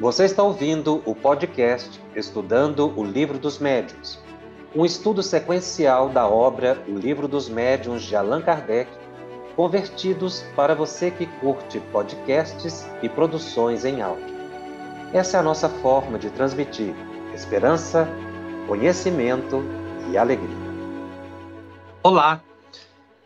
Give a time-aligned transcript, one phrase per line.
[0.00, 4.18] Você está ouvindo o podcast Estudando o Livro dos Médiuns,
[4.74, 8.90] um estudo sequencial da obra O Livro dos Médiuns de Allan Kardec,
[9.54, 14.34] convertidos para você que curte podcasts e produções em áudio.
[15.12, 16.92] Essa é a nossa forma de transmitir
[17.32, 18.08] esperança,
[18.66, 19.62] conhecimento
[20.10, 20.56] e alegria.
[22.02, 22.42] Olá!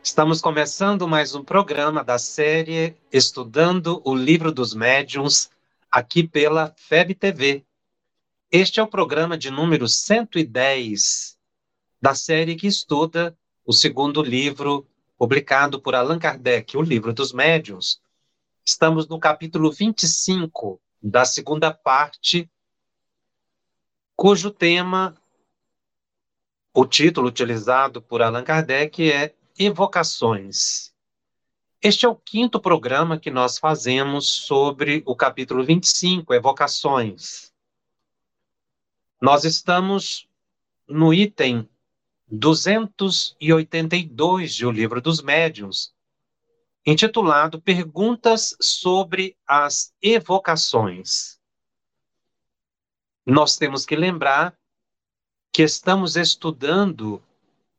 [0.02, 5.48] Estamos começando mais um programa da série Estudando o Livro dos Médiuns
[5.90, 7.64] aqui pela FEB TV.
[8.50, 11.38] Este é o programa de número 110
[12.00, 14.86] da série que estuda o segundo livro
[15.18, 18.00] publicado por Allan Kardec, o Livro dos Médiuns.
[18.64, 22.50] Estamos no capítulo 25 da segunda parte,
[24.14, 25.14] cujo tema,
[26.72, 30.94] o título utilizado por Allan Kardec é Evocações.
[31.80, 37.52] Este é o quinto programa que nós fazemos sobre o capítulo 25, Evocações.
[39.22, 40.28] Nós estamos
[40.88, 41.68] no item
[42.26, 45.94] 282 de O Livro dos Médiuns,
[46.84, 51.38] intitulado Perguntas sobre as Evocações.
[53.24, 54.58] Nós temos que lembrar
[55.52, 57.22] que estamos estudando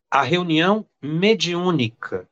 [0.09, 2.28] a reunião mediúnica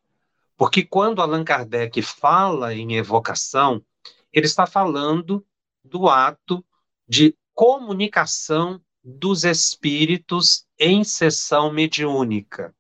[0.57, 3.85] porque quando Allan Kardec fala em evocação,
[4.33, 5.45] ele está falando
[5.83, 6.65] do ato
[7.07, 12.75] de comunicação dos espíritos em sessão mediúnica,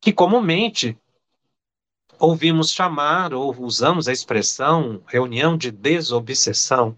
[0.00, 0.96] que comumente
[2.18, 6.96] ouvimos chamar ou usamos a expressão reunião de desobsessão.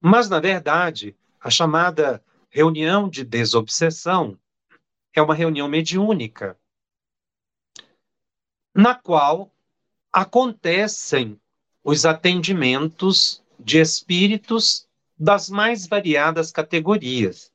[0.00, 4.38] Mas, na verdade, a chamada reunião de desobsessão
[5.12, 6.58] é uma reunião mediúnica
[8.74, 9.52] na qual
[10.12, 11.40] acontecem
[11.82, 17.52] os atendimentos de espíritos das mais variadas categorias,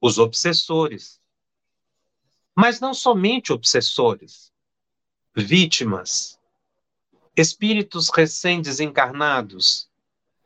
[0.00, 1.20] os obsessores.
[2.54, 4.52] Mas não somente obsessores,
[5.34, 6.38] vítimas,
[7.36, 9.88] espíritos recém-desencarnados,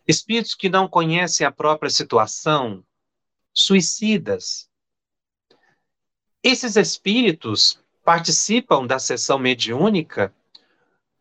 [0.06, 2.84] espíritos que não conhecem a própria situação,
[3.52, 4.70] suicidas.
[6.42, 10.32] Esses espíritos participam da sessão mediúnica,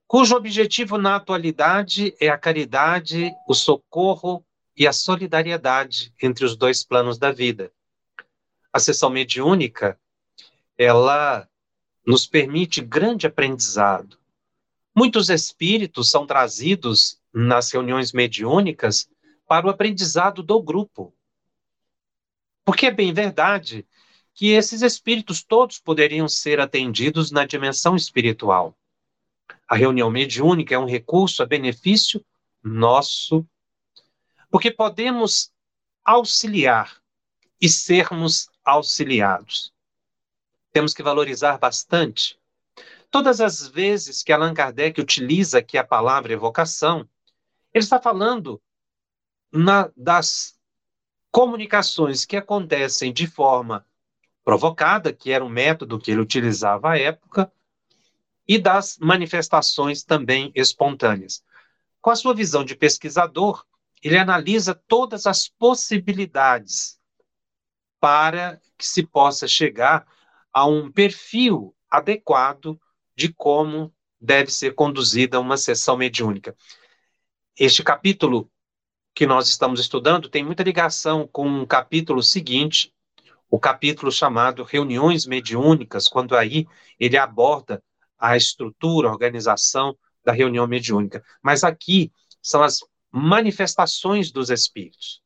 [0.06, 4.46] cujo objetivo na atualidade é a caridade, o socorro
[4.76, 7.72] e a solidariedade entre os dois planos da vida.
[8.72, 9.98] A sessão mediúnica,
[10.78, 11.48] ela
[12.06, 14.18] nos permite grande aprendizado.
[14.96, 19.10] Muitos espíritos são trazidos nas reuniões mediúnicas
[19.48, 21.16] para o aprendizado do grupo.
[22.66, 23.88] Porque é bem verdade
[24.34, 28.76] que esses espíritos todos poderiam ser atendidos na dimensão espiritual.
[29.68, 32.24] A reunião mediúnica é um recurso a benefício
[32.64, 33.46] nosso,
[34.50, 35.52] porque podemos
[36.04, 37.02] auxiliar
[37.62, 39.74] e sermos auxiliados.
[40.72, 42.40] Temos que valorizar bastante.
[43.12, 47.08] Todas as vezes que Allan Kardec utiliza aqui a palavra evocação,
[47.72, 48.62] ele está falando
[49.52, 50.58] na, das
[51.32, 53.86] comunicações que acontecem de forma
[54.44, 57.52] provocada, que era um método que ele utilizava à época,
[58.48, 61.44] e das manifestações também espontâneas.
[62.02, 63.66] Com a sua visão de pesquisador,
[64.02, 67.00] ele analisa todas as possibilidades
[68.02, 70.06] para que se possa chegar
[70.52, 72.78] a um perfil adequado
[73.16, 76.56] de como deve ser conduzida uma sessão mediúnica.
[77.58, 78.52] Este capítulo
[79.14, 82.93] que nós estamos estudando tem muita ligação com um capítulo seguinte,
[83.54, 86.66] o capítulo chamado Reuniões Mediúnicas, quando aí
[87.00, 87.84] ele aborda
[88.18, 91.24] a estrutura, a organização da reunião mediúnica.
[91.40, 92.12] Mas aqui
[92.42, 92.80] são as
[93.12, 95.22] manifestações dos espíritos.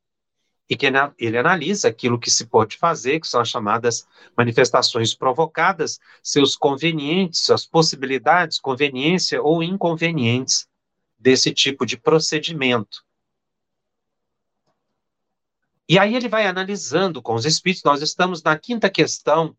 [0.70, 0.86] E que
[1.18, 4.06] ele analisa aquilo que se pode fazer, que são as chamadas
[4.36, 10.68] manifestações provocadas, seus convenientes, suas possibilidades, conveniência ou inconvenientes
[11.18, 13.06] desse tipo de procedimento.
[15.89, 19.56] E aí ele vai analisando com os espíritos, nós estamos na quinta questão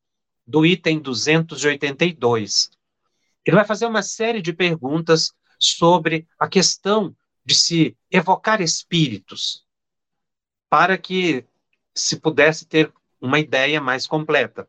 [0.47, 2.71] do item 282.
[3.45, 9.65] Ele vai fazer uma série de perguntas sobre a questão de se evocar espíritos,
[10.69, 11.47] para que
[11.95, 14.69] se pudesse ter uma ideia mais completa.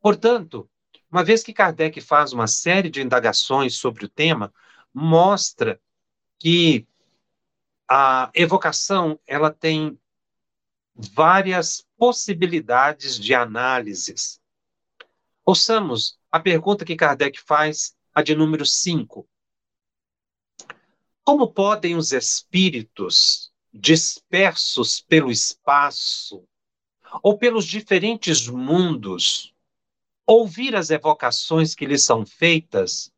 [0.00, 0.68] Portanto,
[1.10, 4.52] uma vez que Kardec faz uma série de indagações sobre o tema,
[4.92, 5.80] mostra
[6.38, 6.86] que
[7.88, 9.96] a evocação ela tem
[10.94, 14.40] várias possibilidades de análises.
[15.44, 19.26] Ouçamos a pergunta que Kardec faz, a de número 5.
[21.24, 26.44] Como podem os espíritos dispersos pelo espaço
[27.22, 29.54] ou pelos diferentes mundos
[30.26, 33.12] ouvir as evocações que lhes são feitas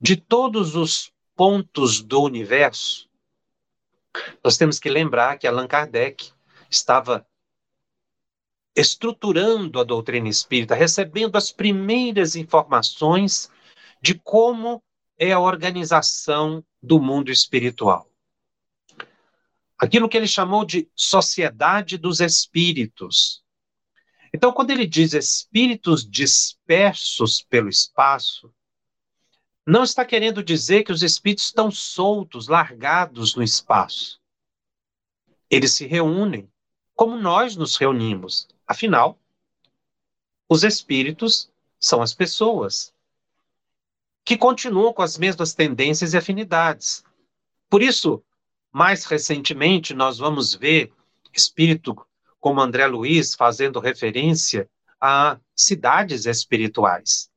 [0.00, 3.08] de todos os pontos do universo?
[4.42, 6.32] Nós temos que lembrar que Allan Kardec
[6.70, 7.26] estava
[8.74, 13.50] estruturando a doutrina espírita, recebendo as primeiras informações
[14.00, 14.82] de como
[15.18, 18.08] é a organização do mundo espiritual.
[19.76, 23.42] Aquilo que ele chamou de sociedade dos espíritos.
[24.32, 28.52] Então, quando ele diz espíritos dispersos pelo espaço,
[29.66, 34.20] não está querendo dizer que os espíritos estão soltos, largados no espaço.
[35.50, 36.50] Eles se reúnem
[36.98, 38.48] como nós nos reunimos.
[38.66, 39.16] Afinal,
[40.48, 41.48] os espíritos
[41.78, 42.92] são as pessoas
[44.24, 47.04] que continuam com as mesmas tendências e afinidades.
[47.70, 48.20] Por isso,
[48.72, 50.92] mais recentemente, nós vamos ver
[51.32, 51.94] espírito
[52.40, 54.68] como André Luiz fazendo referência
[55.00, 57.30] a cidades espirituais.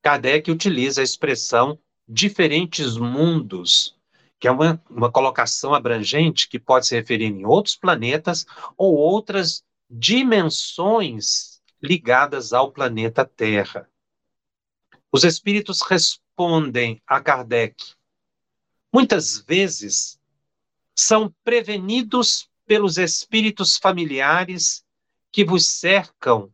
[0.00, 1.76] Kardec utiliza a expressão
[2.08, 3.98] diferentes mundos,
[4.40, 9.62] que é uma, uma colocação abrangente que pode se referir em outros planetas ou outras
[9.88, 13.86] dimensões ligadas ao planeta Terra.
[15.12, 17.94] Os espíritos respondem a Kardec.
[18.90, 20.18] Muitas vezes
[20.96, 24.84] são prevenidos pelos espíritos familiares
[25.30, 26.50] que vos cercam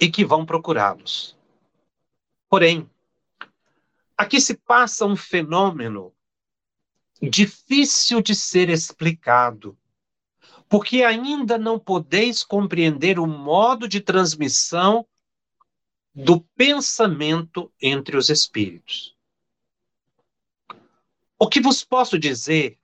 [0.00, 1.36] e que vão procurá-los.
[2.48, 2.90] Porém,
[4.16, 6.15] aqui se passa um fenômeno
[7.20, 9.76] difícil de ser explicado,
[10.68, 15.06] porque ainda não podeis compreender o modo de transmissão
[16.14, 19.14] do pensamento entre os espíritos.
[21.38, 22.78] O que vos posso dizer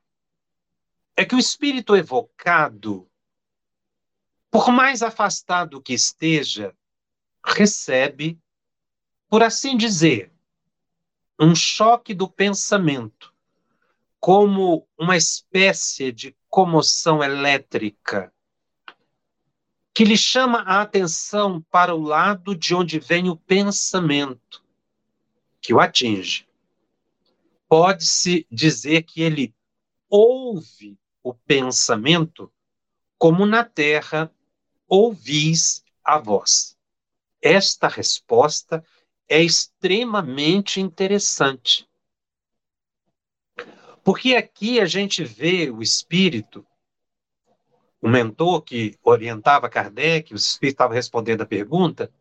[1.17, 3.09] é que o espírito evocado,
[4.51, 6.77] por mais afastado que esteja,
[7.45, 8.39] recebe,
[9.29, 10.31] por assim dizer,
[11.39, 13.32] um choque do pensamento,
[14.23, 18.33] como uma espécie de comoção elétrica
[19.93, 24.65] que lhe chama a atenção para o lado de onde vem o pensamento
[25.61, 26.47] que o atinge.
[27.69, 29.53] Pode-se dizer que ele
[30.09, 32.49] ouve o pensamento
[33.19, 34.33] como na terra
[34.87, 36.79] ouvis a voz.
[37.41, 38.85] Esta resposta
[39.29, 41.91] é extremamente interessante.
[44.05, 46.67] Porque aqui a gente vê o espírito
[48.03, 52.13] o mentor que orientava Kardec, o espírito estava respondendo a pergunta,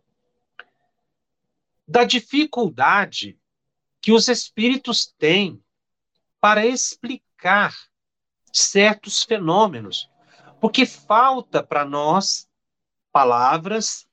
[1.88, 3.38] da dificuldade
[4.00, 5.60] que os espíritos têm
[6.40, 7.76] para explicar
[8.54, 10.08] certos fenômenos,
[10.60, 12.48] porque falta para nós
[13.12, 14.08] palavras,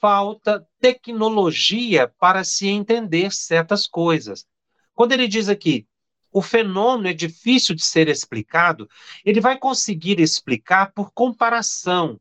[0.00, 4.46] falta tecnologia para se entender certas coisas.
[4.94, 5.86] Quando ele diz aqui,
[6.32, 8.88] o fenômeno é difícil de ser explicado,
[9.24, 12.18] ele vai conseguir explicar por comparação.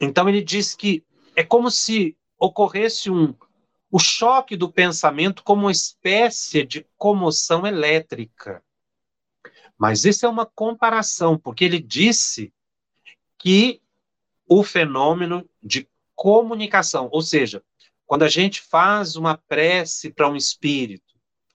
[0.00, 1.04] Então ele diz que
[1.34, 3.34] é como se ocorresse um
[3.90, 8.62] o choque do pensamento como uma espécie de comoção elétrica.
[9.78, 12.52] Mas isso é uma comparação, porque ele disse
[13.38, 13.80] que
[14.46, 17.62] o fenômeno de comunicação, ou seja,
[18.06, 21.07] quando a gente faz uma prece para um espírito,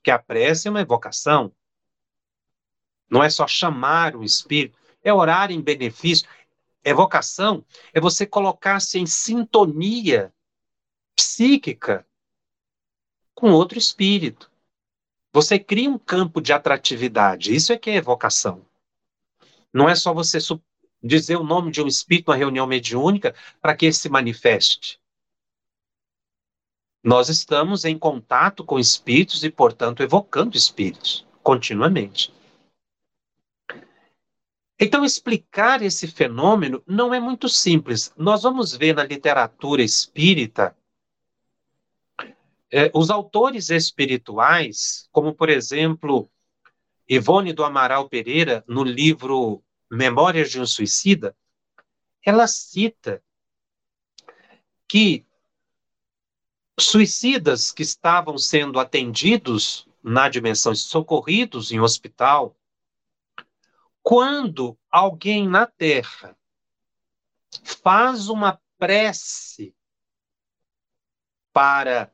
[0.04, 1.52] que a prece é uma evocação.
[3.10, 6.28] Não é só chamar o espírito, é orar em benefício.
[6.84, 10.34] Evocação é você colocar-se em sintonia
[11.16, 12.06] psíquica
[13.34, 14.52] com outro espírito.
[15.32, 17.56] Você cria um campo de atratividade.
[17.56, 18.66] Isso é que é evocação.
[19.74, 20.38] Não é só você
[21.02, 25.00] dizer o nome de um espírito na reunião mediúnica para que ele se manifeste.
[27.04, 32.34] Nós estamos em contato com espíritos e, portanto, evocando espíritos continuamente.
[34.80, 38.14] Então, explicar esse fenômeno não é muito simples.
[38.18, 40.76] Nós vamos ver na literatura espírita
[42.72, 46.30] é, os autores espirituais, como, por exemplo,
[47.08, 51.36] Ivone do Amaral Pereira, no livro Memórias de um Suicida,
[52.26, 53.22] ela cita
[54.88, 55.26] que
[56.80, 62.56] suicidas que estavam sendo atendidos na dimensão, socorridos em hospital,
[64.02, 66.38] quando alguém na Terra
[67.64, 69.74] faz uma prece
[71.54, 72.12] para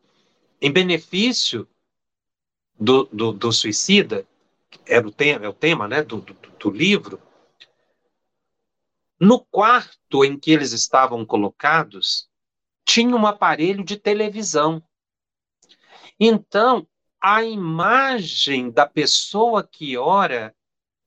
[0.62, 1.68] em benefício
[2.78, 4.28] do, do, do suicida,
[4.86, 7.20] era o tema, é o tema né, do, do, do livro,
[9.20, 12.29] no quarto em que eles estavam colocados,
[12.90, 14.84] tinha um aparelho de televisão.
[16.20, 16.88] Então,
[17.22, 20.56] a imagem da pessoa que ora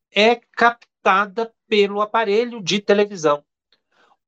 [0.08, 3.44] é captada pelo aparelho de televisão.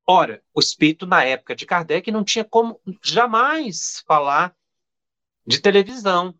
[0.04, 4.52] Ora, o espírito, na época de Kardec, não tinha como jamais falar
[5.46, 6.34] de televisão,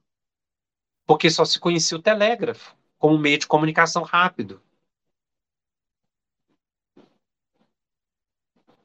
[1.07, 4.61] porque só se conhecia o telégrafo como meio de comunicação rápido.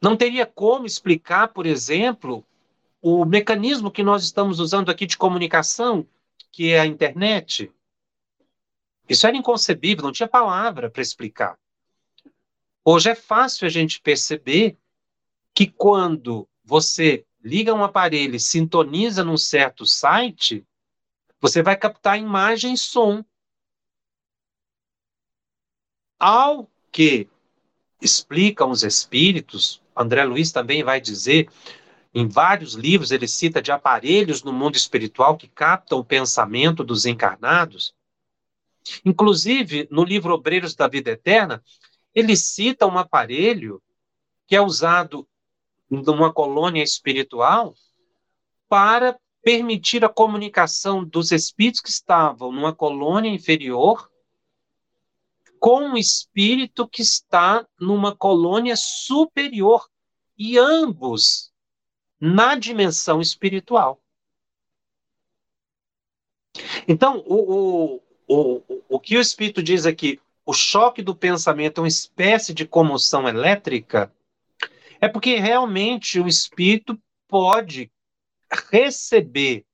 [0.01, 2.46] Não teria como explicar, por exemplo,
[3.01, 6.08] o mecanismo que nós estamos usando aqui de comunicação,
[6.51, 7.72] que é a internet.
[9.08, 11.58] Isso era inconcebível, não tinha palavra para explicar.
[12.84, 14.77] Hoje é fácil a gente perceber
[15.53, 20.65] que quando você liga um aparelho e sintoniza num certo site,
[21.39, 23.24] você vai captar imagem e som.
[26.18, 27.29] Ao que
[28.01, 31.50] explicam os espíritos, André Luiz também vai dizer,
[32.13, 37.06] em vários livros ele cita de aparelhos no mundo espiritual que captam o pensamento dos
[37.06, 37.94] encarnados.
[39.06, 41.63] Inclusive, no livro Obreiros da Vida Eterna,
[42.15, 43.82] ele cita um aparelho
[44.48, 45.27] que é usado
[45.89, 47.75] numa colônia espiritual
[48.68, 54.10] para permitir a comunicação dos espíritos que estavam numa colônia inferior
[55.60, 59.88] com o espírito que está numa colônia superior
[60.38, 61.51] e ambos
[62.20, 64.01] na dimensão espiritual.
[66.88, 71.82] Então, o, o, o, o que o espírito diz aqui, o choque do pensamento é
[71.82, 74.13] uma espécie de comoção elétrica,
[75.00, 77.92] é porque realmente o espírito pode
[78.72, 79.66] receber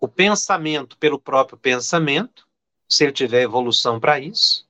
[0.00, 2.46] o pensamento pelo próprio pensamento,
[2.88, 4.65] se ele tiver evolução para isso,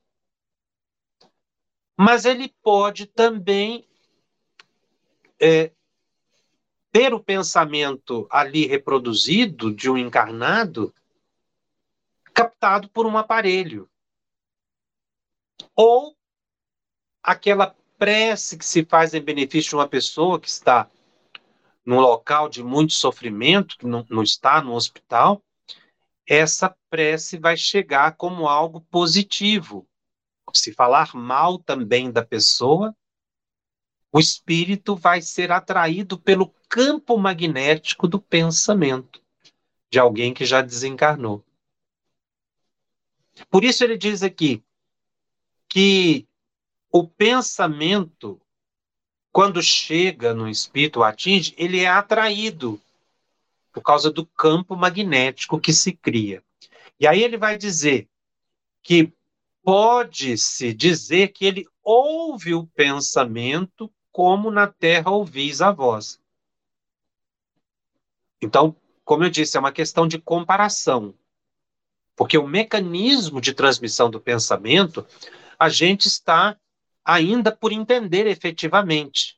[1.97, 3.87] mas ele pode também
[5.39, 5.71] é,
[6.91, 10.93] ter o pensamento ali reproduzido de um encarnado
[12.33, 13.89] captado por um aparelho.
[15.75, 16.15] Ou
[17.23, 20.87] aquela prece que se faz em benefício de uma pessoa que está
[21.83, 25.41] num local de muito sofrimento, que não, não está no hospital,
[26.27, 29.87] essa prece vai chegar como algo positivo.
[30.53, 32.95] Se falar mal também da pessoa,
[34.11, 39.21] o espírito vai ser atraído pelo campo magnético do pensamento
[39.89, 41.43] de alguém que já desencarnou.
[43.49, 44.63] Por isso ele diz aqui
[45.69, 46.27] que
[46.91, 48.41] o pensamento,
[49.31, 52.81] quando chega no espírito, atinge, ele é atraído
[53.71, 56.43] por causa do campo magnético que se cria.
[56.99, 58.07] E aí ele vai dizer
[58.81, 59.13] que
[59.67, 66.21] pode-se dizer que ele ouve o pensamento como na terra ouvis a voz.
[68.41, 71.13] Então, como eu disse, é uma questão de comparação.
[72.15, 75.05] Porque o mecanismo de transmissão do pensamento,
[75.59, 76.57] a gente está
[77.03, 79.37] ainda por entender efetivamente.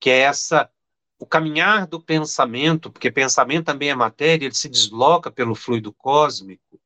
[0.00, 0.72] Que é essa
[1.18, 6.80] o caminhar do pensamento, porque pensamento também é matéria, ele se desloca pelo fluido cósmico.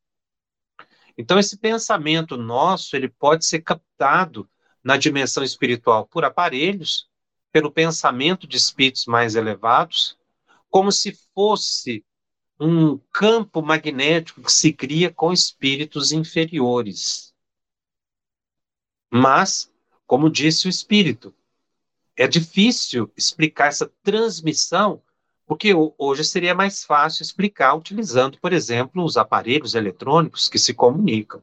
[1.16, 4.48] Então esse pensamento nosso, ele pode ser captado
[4.82, 7.08] na dimensão espiritual por aparelhos,
[7.52, 10.18] pelo pensamento de espíritos mais elevados,
[10.70, 12.04] como se fosse
[12.58, 17.34] um campo magnético que se cria com espíritos inferiores.
[19.10, 19.70] Mas,
[20.06, 21.34] como disse o espírito,
[22.16, 25.02] é difícil explicar essa transmissão,
[25.52, 31.42] porque hoje seria mais fácil explicar utilizando, por exemplo, os aparelhos eletrônicos que se comunicam.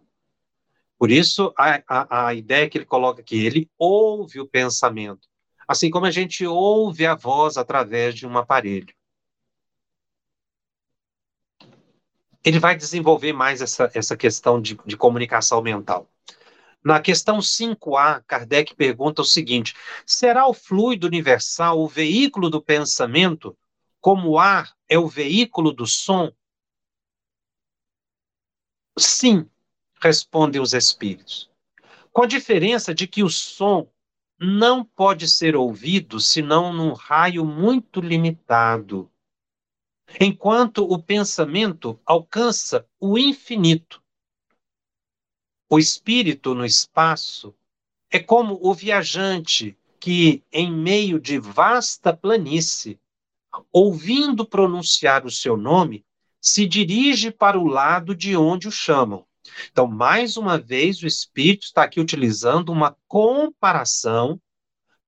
[0.97, 5.29] Por isso, a, a, a ideia que ele coloca aqui, ele ouve o pensamento,
[5.67, 8.91] assim como a gente ouve a voz através de um aparelho.
[12.43, 16.09] Ele vai desenvolver mais essa, essa questão de, de comunicação mental.
[16.83, 23.55] Na questão 5A, Kardec pergunta o seguinte: será o fluido universal o veículo do pensamento,
[24.01, 26.31] como o ar é o veículo do som?
[28.97, 29.49] Sim,
[30.01, 31.49] respondem os espíritos.
[32.11, 33.89] Com a diferença de que o som
[34.39, 39.11] não pode ser ouvido senão num raio muito limitado,
[40.19, 44.01] enquanto o pensamento alcança o infinito.
[45.69, 47.53] O espírito no espaço
[48.09, 52.99] é como o viajante que, em meio de vasta planície,
[53.71, 56.05] ouvindo pronunciar o seu nome,
[56.41, 59.25] se dirige para o lado de onde o chamam.
[59.71, 64.39] Então, mais uma vez, o Espírito está aqui utilizando uma comparação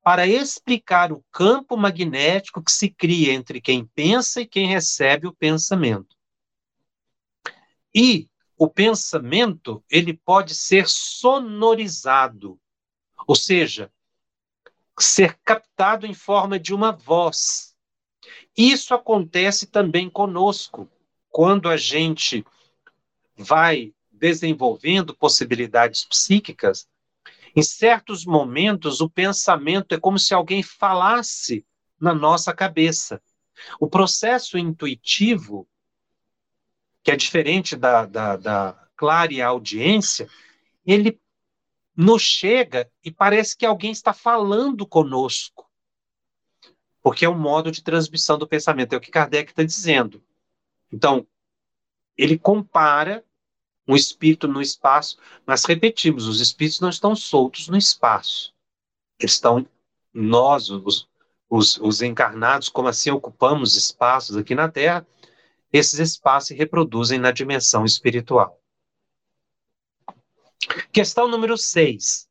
[0.03, 5.33] para explicar o campo magnético que se cria entre quem pensa e quem recebe o
[5.33, 6.15] pensamento.
[7.93, 12.60] E o pensamento, ele pode ser sonorizado,
[13.27, 13.91] ou seja,
[15.00, 17.70] ser captado em forma de uma voz.
[18.57, 20.89] Isso acontece também conosco,
[21.29, 22.45] quando a gente
[23.35, 26.88] vai desenvolvendo possibilidades psíquicas,
[27.55, 31.65] em certos momentos o pensamento é como se alguém falasse
[32.00, 33.21] na nossa cabeça.
[33.79, 35.67] O processo intuitivo,
[37.03, 40.27] que é diferente da, da, da clara audiência,
[40.85, 41.19] ele
[41.95, 45.61] nos chega e parece que alguém está falando conosco.
[47.01, 50.24] Porque é um modo de transmissão do pensamento, é o que Kardec está dizendo.
[50.91, 51.25] Então,
[52.17, 53.24] ele compara
[53.88, 58.53] um espírito no espaço, mas repetimos, os espíritos não estão soltos no espaço.
[59.20, 59.67] Eles estão,
[60.13, 61.08] nós, os,
[61.50, 65.05] os, os encarnados, como assim ocupamos espaços aqui na Terra,
[65.74, 68.62] esses espaços se reproduzem na dimensão espiritual.
[70.91, 72.29] Questão número 6.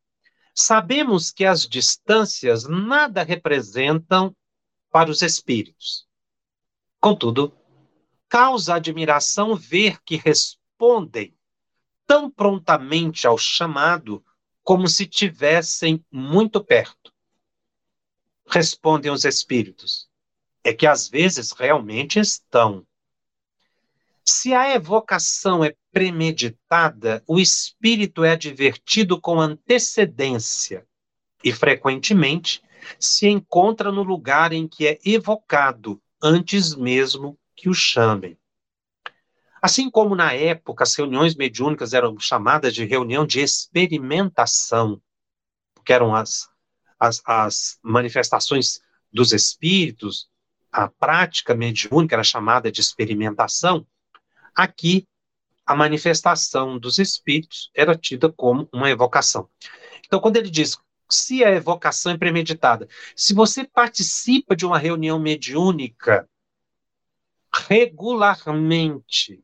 [0.54, 4.34] Sabemos que as distâncias nada representam
[4.90, 6.06] para os espíritos.
[7.00, 7.56] Contudo,
[8.28, 11.34] causa admiração ver que respondem
[12.06, 14.24] tão prontamente ao chamado
[14.62, 17.12] como se tivessem muito perto.
[18.46, 20.08] Respondem os espíritos.
[20.62, 22.86] É que às vezes realmente estão.
[24.24, 30.86] Se a evocação é premeditada, o espírito é advertido com antecedência
[31.42, 32.62] e frequentemente
[32.98, 38.38] se encontra no lugar em que é evocado antes mesmo que o chamem.
[39.62, 45.00] Assim como na época as reuniões mediúnicas eram chamadas de reunião de experimentação,
[45.84, 46.48] que eram as,
[46.98, 48.80] as, as manifestações
[49.12, 50.30] dos espíritos,
[50.72, 53.86] a prática mediúnica era chamada de experimentação,
[54.54, 55.06] aqui
[55.66, 59.48] a manifestação dos espíritos era tida como uma evocação.
[60.04, 60.76] Então, quando ele diz
[61.10, 66.28] se a evocação é premeditada, se você participa de uma reunião mediúnica
[67.52, 69.42] regularmente,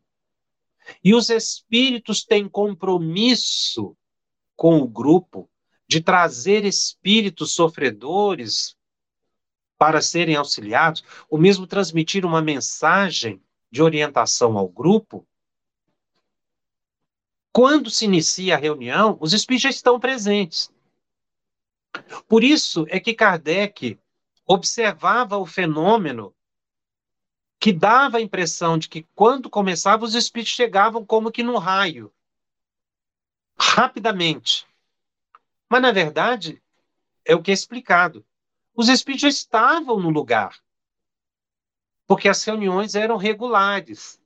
[1.03, 3.97] e os espíritos têm compromisso
[4.55, 5.51] com o grupo
[5.89, 8.77] de trazer espíritos sofredores
[9.79, 15.27] para serem auxiliados, ou mesmo transmitir uma mensagem de orientação ao grupo.
[17.53, 20.71] Quando se inicia a reunião, os espíritos já estão presentes.
[22.29, 23.99] Por isso é que Kardec
[24.47, 26.35] observava o fenômeno
[27.59, 32.13] que dava a impressão de que quando começava, os espíritos chegavam como que no raio,
[33.59, 34.67] rapidamente.
[35.69, 36.63] Mas, na verdade,
[37.25, 38.25] é o que é explicado.
[38.75, 40.57] Os espíritos já estavam no lugar,
[42.07, 44.21] porque as reuniões eram regulares.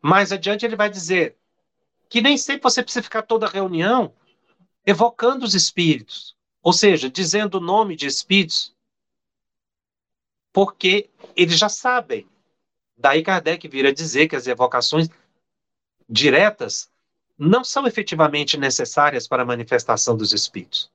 [0.00, 1.36] Mais adiante, ele vai dizer
[2.08, 4.14] que nem sempre você precisa ficar toda reunião
[4.84, 6.34] evocando os espíritos,
[6.68, 8.76] ou seja, dizendo o nome de espíritos
[10.52, 12.28] porque eles já sabem.
[12.94, 15.08] Daí Kardec vira dizer que as evocações
[16.06, 16.92] diretas
[17.38, 20.92] não são efetivamente necessárias para a manifestação dos espíritos,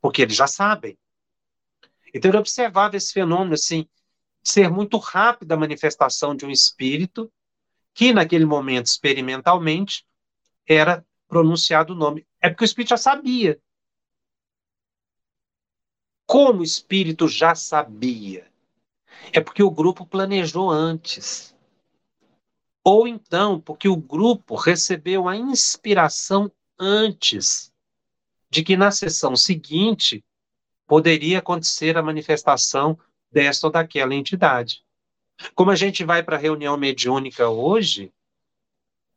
[0.00, 0.98] porque eles já sabem.
[2.12, 3.86] Então ele observava esse fenômeno assim,
[4.42, 7.32] ser muito rápida a manifestação de um espírito
[7.94, 10.04] que naquele momento experimentalmente
[10.66, 12.26] era pronunciado o nome.
[12.40, 13.60] É porque o espírito já sabia.
[16.26, 18.50] Como o espírito já sabia?
[19.32, 21.54] É porque o grupo planejou antes.
[22.84, 27.72] Ou então porque o grupo recebeu a inspiração antes
[28.50, 30.24] de que na sessão seguinte
[30.86, 32.98] poderia acontecer a manifestação
[33.30, 34.84] desta ou daquela entidade.
[35.54, 38.12] Como a gente vai para a reunião mediúnica hoje,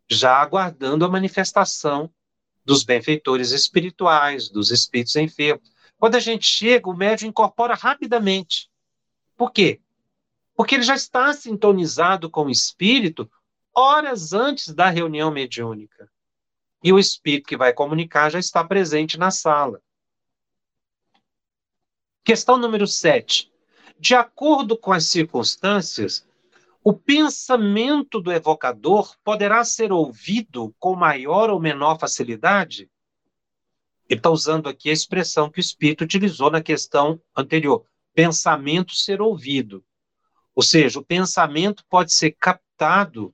[0.10, 2.12] já aguardando a manifestação
[2.66, 5.72] dos benfeitores espirituais, dos espíritos enfermos.
[6.00, 8.68] Quando a gente chega, o médium incorpora rapidamente.
[9.38, 9.80] Por quê?
[10.60, 13.32] porque ele já está sintonizado com o espírito
[13.74, 16.12] horas antes da reunião mediúnica.
[16.84, 19.82] E o espírito que vai comunicar já está presente na sala.
[22.26, 23.50] Questão número 7.
[23.98, 26.28] De acordo com as circunstâncias,
[26.84, 32.92] o pensamento do evocador poderá ser ouvido com maior ou menor facilidade?
[34.10, 39.22] Ele está usando aqui a expressão que o espírito utilizou na questão anterior: pensamento ser
[39.22, 39.86] ouvido.
[40.56, 43.34] Ou seja, o pensamento pode ser captado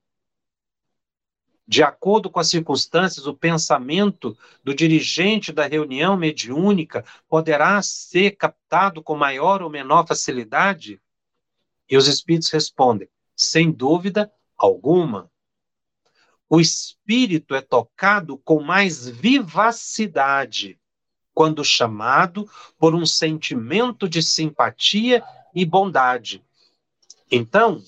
[1.67, 9.01] de acordo com as circunstâncias, o pensamento do dirigente da reunião mediúnica poderá ser captado
[9.01, 11.01] com maior ou menor facilidade?
[11.89, 15.31] E os espíritos respondem: sem dúvida alguma.
[16.49, 20.79] O espírito é tocado com mais vivacidade
[21.33, 26.43] quando chamado por um sentimento de simpatia e bondade.
[27.29, 27.83] Então,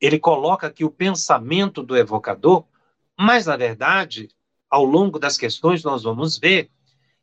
[0.00, 2.64] ele coloca aqui o pensamento do evocador,
[3.16, 4.28] mas, na verdade,
[4.68, 6.70] ao longo das questões, nós vamos ver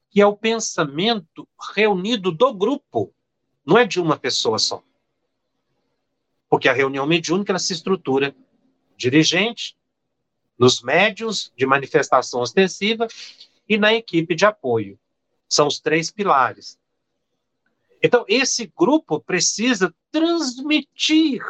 [0.10, 3.14] que é o pensamento reunido do grupo,
[3.66, 4.84] não é de uma pessoa só.
[6.50, 8.34] Porque a reunião mediúnica ela se estrutura
[8.96, 9.76] dirigente,
[10.58, 13.08] nos médios de manifestação ostensiva
[13.68, 15.00] e na equipe de apoio.
[15.48, 16.80] São os três pilares.
[18.02, 21.42] Então, esse grupo precisa transmitir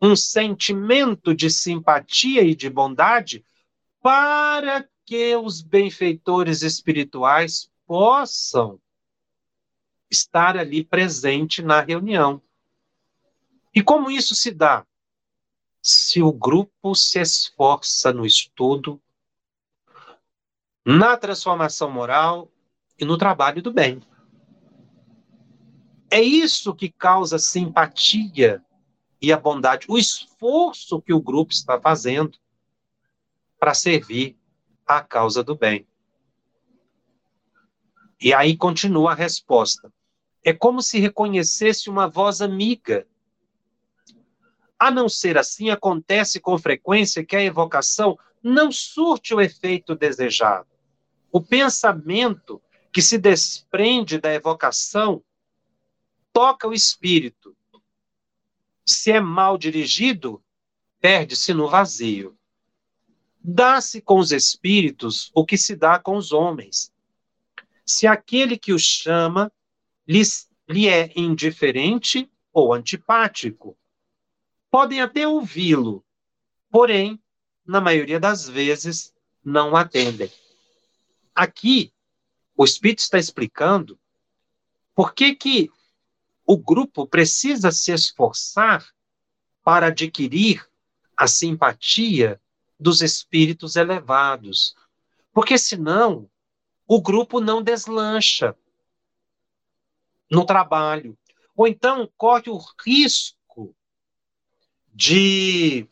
[0.00, 3.44] um sentimento de simpatia e de bondade
[4.02, 8.80] para que os benfeitores espirituais possam
[10.10, 12.42] estar ali presente na reunião.
[13.74, 14.86] E como isso se dá?
[15.86, 18.98] Se o grupo se esforça no estudo,
[20.82, 22.50] na transformação moral
[22.98, 24.00] e no trabalho do bem.
[26.10, 28.64] É isso que causa simpatia
[29.20, 32.38] e a bondade, o esforço que o grupo está fazendo
[33.58, 34.38] para servir
[34.86, 35.86] à causa do bem.
[38.18, 39.92] E aí continua a resposta.
[40.42, 43.06] É como se reconhecesse uma voz amiga.
[44.78, 50.68] A não ser assim, acontece com frequência que a evocação não surte o efeito desejado.
[51.32, 52.60] O pensamento
[52.92, 55.22] que se desprende da evocação
[56.32, 57.56] toca o espírito
[58.84, 60.42] se é mal dirigido,
[61.00, 62.36] perde-se no vazio.
[63.42, 66.92] Dá-se com os espíritos o que se dá com os homens.
[67.84, 69.50] Se aquele que o chama
[70.06, 73.76] lhes, lhe é indiferente ou antipático,
[74.74, 76.04] podem até ouvi-lo,
[76.68, 77.22] porém,
[77.64, 80.28] na maioria das vezes, não atendem.
[81.32, 81.92] Aqui,
[82.56, 83.96] o Espírito está explicando
[84.92, 85.70] por que, que
[86.44, 88.84] o grupo precisa se esforçar
[89.62, 90.68] para adquirir
[91.16, 92.40] a simpatia
[92.76, 94.74] dos espíritos elevados,
[95.32, 96.28] porque senão
[96.84, 98.56] o grupo não deslancha
[100.28, 101.16] no trabalho,
[101.54, 103.38] ou então corre o risco
[104.94, 105.88] de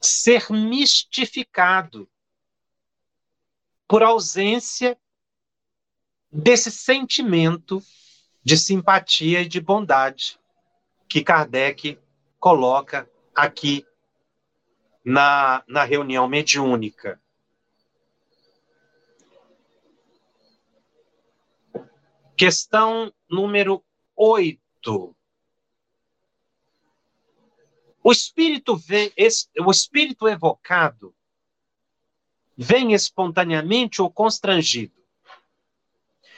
[0.00, 2.08] ser mistificado
[3.88, 4.96] por ausência
[6.30, 7.82] desse sentimento
[8.42, 10.38] de simpatia e de bondade
[11.08, 11.98] que Kardec
[12.38, 13.84] coloca aqui
[15.04, 17.20] na, na reunião mediúnica.
[22.36, 23.84] Questão número
[24.14, 25.16] 8.
[28.02, 29.12] O espírito, vem,
[29.64, 31.14] o espírito evocado
[32.56, 34.94] vem espontaneamente ou constrangido?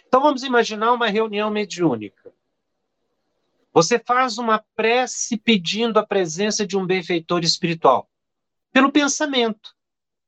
[0.07, 2.35] Então vamos imaginar uma reunião mediúnica.
[3.73, 8.11] Você faz uma prece pedindo a presença de um benfeitor espiritual,
[8.71, 9.75] pelo pensamento.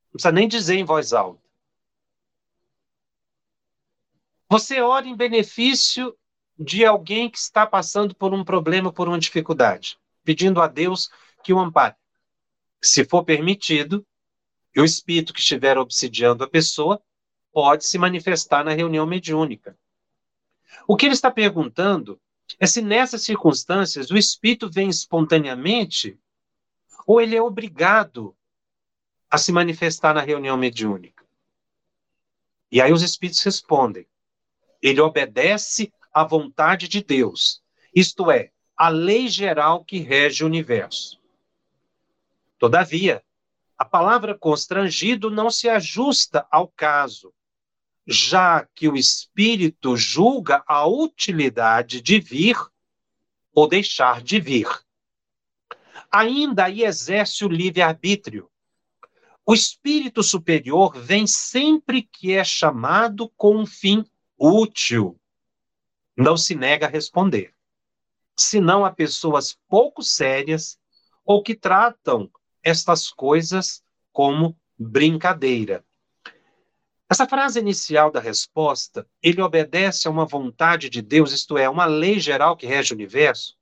[0.07, 1.43] Não precisa nem dizer em voz alta.
[4.49, 6.17] Você ora em benefício
[6.59, 11.11] de alguém que está passando por um problema, por uma dificuldade, pedindo a Deus
[11.45, 11.95] que o ampare.
[12.83, 14.05] Se for permitido,
[14.77, 17.01] o espírito que estiver obsidiando a pessoa
[17.53, 19.79] pode se manifestar na reunião mediúnica.
[20.89, 22.21] O que ele está perguntando
[22.59, 26.19] é se nessas circunstâncias o espírito vem espontaneamente
[27.07, 28.37] ou ele é obrigado
[29.31, 31.25] a se manifestar na reunião mediúnica.
[32.71, 34.07] E aí os espíritos respondem:
[34.83, 37.63] ele obedece à vontade de Deus,
[37.95, 41.24] isto é, a lei geral que rege o universo.
[42.59, 43.23] Todavia,
[43.77, 47.35] a palavra constrangido não se ajusta ao caso,
[48.07, 52.57] já que o espírito julga a utilidade de vir
[53.53, 54.69] ou deixar de vir.
[56.11, 58.49] Ainda aí exerce o livre-arbítrio.
[59.45, 64.05] O espírito superior vem sempre que é chamado com um fim
[64.39, 65.21] útil.
[66.17, 67.53] Não se nega a responder.
[68.37, 70.79] Senão há pessoas pouco sérias
[71.25, 72.31] ou que tratam
[72.65, 75.85] estas coisas como brincadeira.
[77.09, 81.85] Essa frase inicial da resposta, ele obedece a uma vontade de Deus, isto é, uma
[81.85, 83.55] lei geral que rege o universo,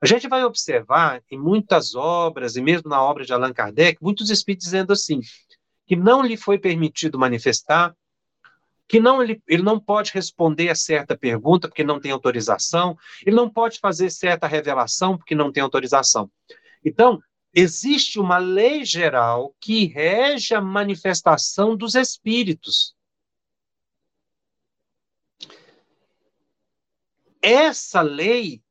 [0.00, 4.30] A gente vai observar em muitas obras, e mesmo na obra de Allan Kardec, muitos
[4.30, 5.20] espíritos dizendo assim,
[5.86, 7.94] que não lhe foi permitido manifestar,
[8.88, 13.36] que não ele, ele não pode responder a certa pergunta porque não tem autorização, ele
[13.36, 16.28] não pode fazer certa revelação porque não tem autorização.
[16.84, 17.22] Então,
[17.54, 22.96] existe uma lei geral que rege a manifestação dos espíritos.
[27.40, 28.62] Essa lei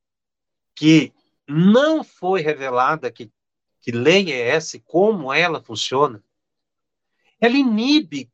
[0.74, 1.12] que
[1.46, 3.30] não foi revelada, que,
[3.80, 6.22] que lei é essa e como ela funciona,
[7.40, 8.30] ela inibe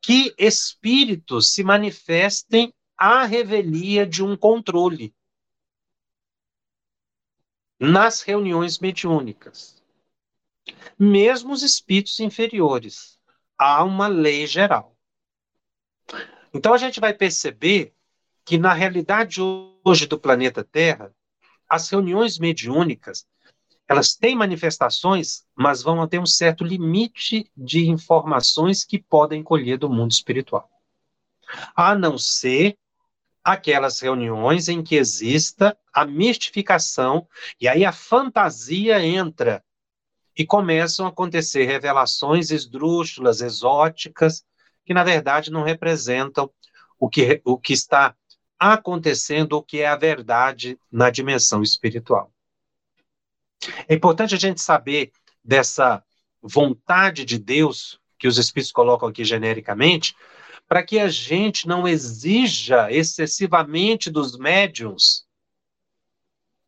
[0.00, 5.14] que espíritos se manifestem à revelia de um controle
[7.82, 9.82] nas reuniões mediúnicas.
[10.96, 13.18] Mesmo os espíritos inferiores,
[13.58, 14.96] há uma lei geral.
[16.54, 17.92] Então a gente vai perceber
[18.44, 19.40] que na realidade
[19.84, 21.12] hoje do planeta Terra,
[21.68, 23.26] as reuniões mediúnicas,
[23.88, 29.90] elas têm manifestações, mas vão ter um certo limite de informações que podem colher do
[29.90, 30.70] mundo espiritual.
[31.74, 32.78] A não ser
[33.44, 37.26] aquelas reuniões em que exista a mistificação,
[37.60, 39.64] e aí a fantasia entra
[40.36, 44.44] e começam a acontecer revelações esdrúxulas, exóticas,
[44.84, 46.50] que na verdade não representam
[46.98, 48.14] o que, o que está
[48.58, 52.32] acontecendo, o que é a verdade na dimensão espiritual.
[53.88, 55.12] É importante a gente saber
[55.44, 56.02] dessa
[56.40, 60.14] vontade de Deus que os Espíritos colocam aqui genericamente,
[60.72, 65.26] para que a gente não exija excessivamente dos médiums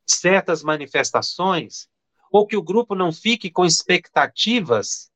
[0.07, 1.89] certas manifestações,
[2.31, 5.11] ou que o grupo não fique com expectativas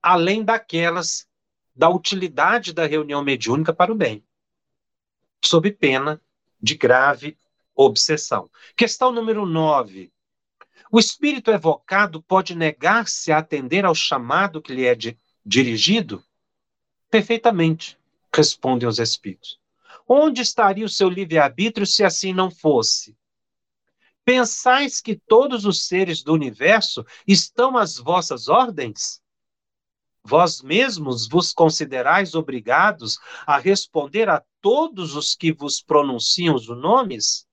[0.00, 1.28] além daquelas
[1.76, 4.24] da utilidade da reunião mediúnica para o bem,
[5.44, 6.18] sob pena
[6.58, 7.36] de grave
[7.74, 8.50] obsessão.
[8.74, 10.10] Questão número 9.
[10.90, 14.96] O espírito evocado pode negar-se a atender ao chamado que lhe é
[15.44, 16.24] dirigido?
[17.10, 17.98] Perfeitamente,
[18.32, 19.58] respondem os espíritos.
[20.06, 23.16] Onde estaria o seu livre-arbítrio se assim não fosse?
[24.24, 29.20] Pensais que todos os seres do universo estão às vossas ordens?
[30.22, 37.44] Vós mesmos vos considerais obrigados a responder a todos os que vos pronunciam os nomes?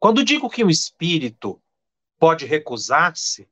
[0.00, 1.62] Quando digo que o espírito
[2.18, 3.48] pode recusar-se,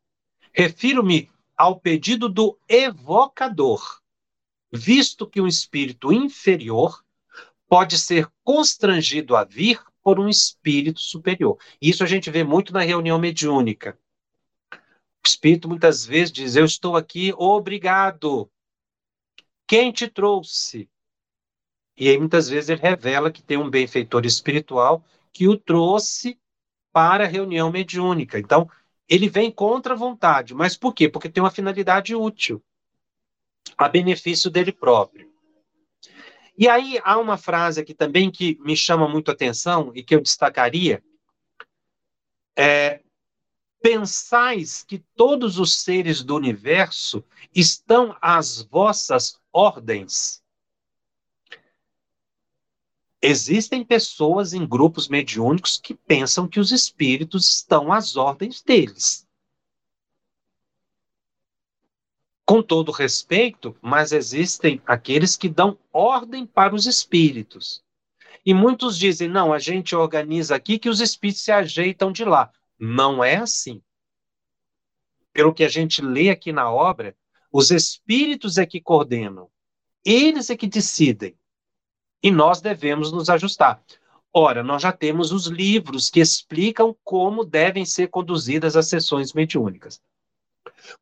[0.52, 3.99] refiro-me ao pedido do evocador
[4.72, 7.04] visto que um espírito inferior
[7.68, 11.58] pode ser constrangido a vir por um espírito superior.
[11.80, 13.98] Isso a gente vê muito na reunião mediúnica.
[14.72, 18.50] O espírito muitas vezes diz: Eu estou aqui, obrigado.
[19.66, 20.88] Quem te trouxe?
[21.96, 26.40] E aí muitas vezes ele revela que tem um benfeitor espiritual que o trouxe
[26.92, 28.38] para a reunião mediúnica.
[28.38, 28.68] Então,
[29.06, 30.54] ele vem contra a vontade.
[30.54, 31.08] Mas por quê?
[31.08, 32.62] Porque tem uma finalidade útil
[33.76, 35.30] a benefício dele próprio.
[36.56, 40.14] E aí há uma frase aqui também que me chama muito a atenção e que
[40.14, 41.02] eu destacaria.
[42.56, 43.00] É,
[43.82, 50.42] Pensais que todos os seres do universo estão às vossas ordens.
[53.22, 59.26] Existem pessoas em grupos mediúnicos que pensam que os espíritos estão às ordens deles.
[62.50, 67.80] Com todo respeito, mas existem aqueles que dão ordem para os espíritos.
[68.44, 72.50] E muitos dizem: não, a gente organiza aqui que os espíritos se ajeitam de lá.
[72.76, 73.80] Não é assim.
[75.32, 77.16] Pelo que a gente lê aqui na obra,
[77.52, 79.48] os espíritos é que coordenam,
[80.04, 81.38] eles é que decidem.
[82.20, 83.80] E nós devemos nos ajustar.
[84.34, 90.02] Ora, nós já temos os livros que explicam como devem ser conduzidas as sessões mediúnicas.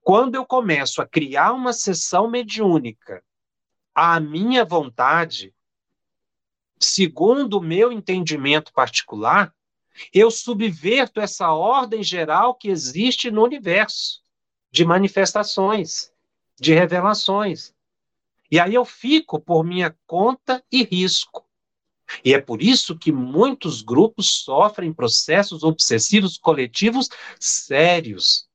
[0.02, 3.22] Quando eu começo a criar uma sessão mediúnica
[3.94, 5.54] à minha vontade,
[6.78, 9.54] segundo o meu entendimento particular,
[10.12, 14.22] eu subverto essa ordem geral que existe no universo
[14.70, 16.12] de manifestações,
[16.58, 17.74] de revelações.
[18.50, 21.46] E aí eu fico por minha conta e risco.
[22.24, 28.47] E é por isso que muitos grupos sofrem processos obsessivos coletivos sérios,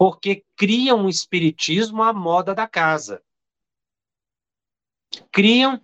[0.00, 3.22] porque criam um espiritismo à moda da casa.
[5.30, 5.78] Criam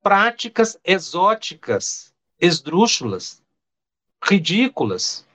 [0.00, 3.42] práticas exóticas, esdrúxulas,
[4.22, 5.26] ridículas,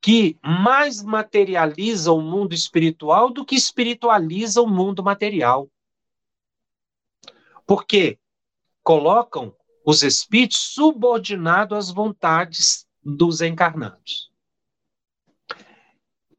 [0.00, 5.68] que mais materializam o mundo espiritual do que espiritualizam o mundo material.
[7.66, 8.18] Porque
[8.82, 14.31] colocam os espíritos subordinados às vontades dos encarnados.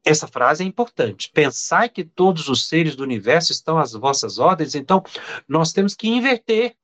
[0.04, 1.30] Essa frase é importante.
[1.30, 5.02] Pensar que todos os seres do universo estão às vossas ordens, então
[5.48, 6.76] nós temos que inverter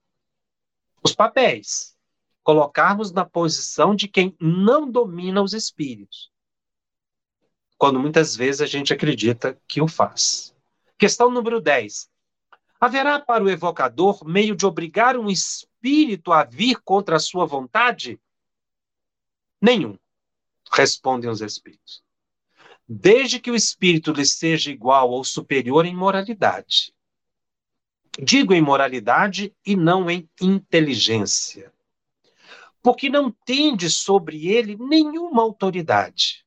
[1.03, 1.95] os papéis,
[2.43, 6.31] colocarmos na posição de quem não domina os espíritos,
[7.77, 10.55] quando muitas vezes a gente acredita que o faz.
[10.99, 12.09] Questão número 10.
[12.81, 18.19] Haverá para o evocador meio de obrigar um espírito a vir contra a sua vontade?
[19.61, 19.99] Nenhum,
[20.71, 22.03] respondem os espíritos
[22.93, 26.93] desde que o espírito lhe seja igual ou superior em moralidade.
[28.21, 31.73] Digo em moralidade e não em inteligência.
[32.83, 36.45] Porque não tende sobre ele nenhuma autoridade.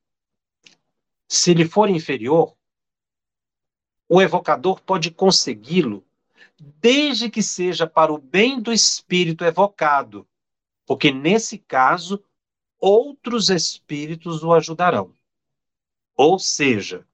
[1.26, 2.54] Se lhe for inferior,
[4.06, 6.04] o evocador pode consegui-lo,
[6.60, 10.28] desde que seja para o bem do espírito evocado,
[10.84, 12.22] porque nesse caso
[12.78, 15.14] outros espíritos o ajudarão.
[16.16, 17.06] Ou seja,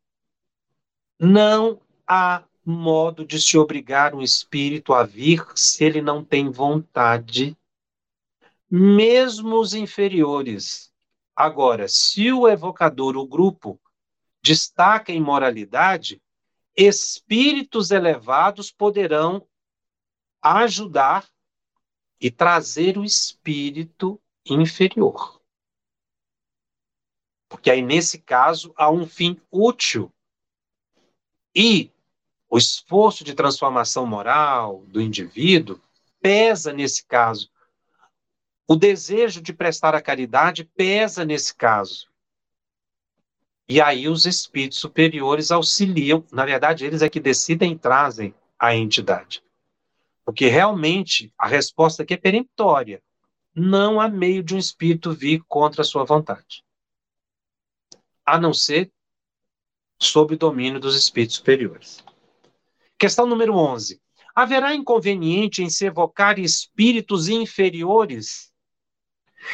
[1.18, 7.56] não há modo de se obrigar um espírito a vir se ele não tem vontade,
[8.70, 10.92] mesmo os inferiores.
[11.34, 13.80] Agora, se o evocador, o grupo,
[14.42, 16.22] destaca em moralidade,
[16.76, 19.46] espíritos elevados poderão
[20.42, 21.28] ajudar
[22.20, 25.39] e trazer o espírito inferior.
[27.50, 30.10] Porque aí, nesse caso, há um fim útil.
[31.52, 31.90] E
[32.48, 35.80] o esforço de transformação moral do indivíduo
[36.22, 37.50] pesa nesse caso.
[38.68, 42.08] O desejo de prestar a caridade pesa nesse caso.
[43.68, 48.76] E aí os espíritos superiores auxiliam, na verdade, eles é que decidem e trazem a
[48.76, 49.42] entidade.
[50.24, 53.02] Porque realmente a resposta aqui é peremptória.
[53.52, 56.62] Não há meio de um espírito vir contra a sua vontade
[58.24, 58.90] a não ser
[60.00, 62.04] sob domínio dos espíritos superiores.
[62.98, 64.00] Questão número 11.
[64.34, 68.50] Haverá inconveniente em se evocar espíritos inferiores?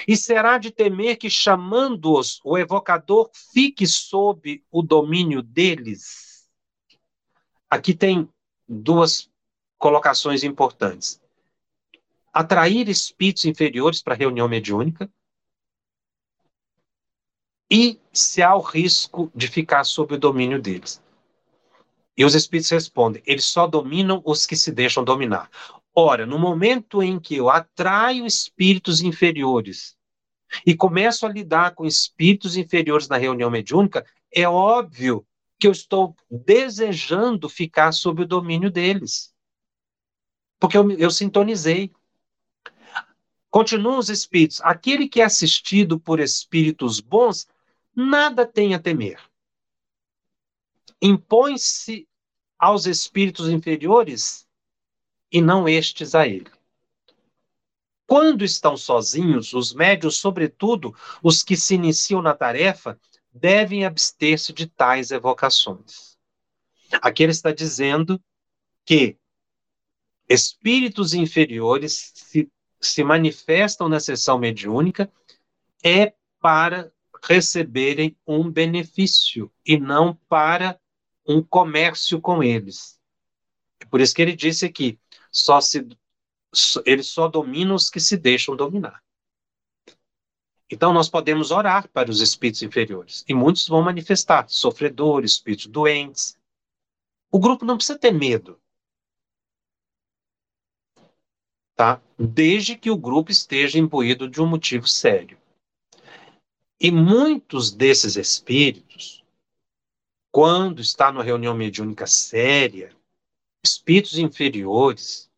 [0.07, 6.49] E será de temer que, chamando-os, o evocador fique sob o domínio deles?
[7.71, 8.29] Aqui tem
[8.69, 9.31] duas
[9.79, 11.21] colocações importantes.
[12.33, 15.11] Atrair espíritos inferiores para a reunião mediúnica
[17.71, 21.03] e se há o risco de ficar sob o domínio deles.
[22.17, 25.51] E os espíritos respondem: eles só dominam os que se deixam dominar.
[25.95, 29.97] Ora, no momento em que eu atraio espíritos inferiores
[30.65, 35.27] e começo a lidar com espíritos inferiores na reunião mediúnica, é óbvio
[35.59, 39.35] que eu estou desejando ficar sob o domínio deles.
[40.59, 41.91] Porque eu, eu sintonizei.
[43.51, 44.61] Continuam os espíritos.
[44.63, 47.47] Aquele que é assistido por espíritos bons
[47.97, 49.19] nada tem a temer.
[51.01, 52.07] Impõe-se
[52.59, 54.47] aos espíritos inferiores
[55.33, 56.51] e não estes a ele.
[58.07, 63.01] Quando estão sozinhos, os médios, sobretudo os que se iniciam na tarefa,
[63.33, 66.17] devem abster-se de tais evocações.
[67.03, 68.23] Aqui ele está dizendo
[68.85, 69.19] que
[70.29, 75.13] espíritos inferiores se, se manifestam na sessão mediúnica
[75.83, 76.93] é para
[77.27, 80.79] receberem um benefício e não para
[81.27, 83.01] um comércio com eles.
[83.81, 84.99] É por isso que ele disse aqui,
[85.31, 85.87] só se
[86.87, 89.03] ele só domina os que se deixam dominar.
[90.71, 96.39] Então nós podemos orar para os espíritos inferiores e muitos vão manifestar, sofredores, espíritos doentes.
[97.31, 98.59] O grupo não precisa ter medo.
[101.75, 102.01] Tá?
[102.19, 105.39] Desde que o grupo esteja imbuído de um motivo sério.
[106.79, 109.25] E muitos desses espíritos,
[110.31, 112.95] quando está numa reunião mediúnica séria,
[113.65, 115.31] espíritos inferiores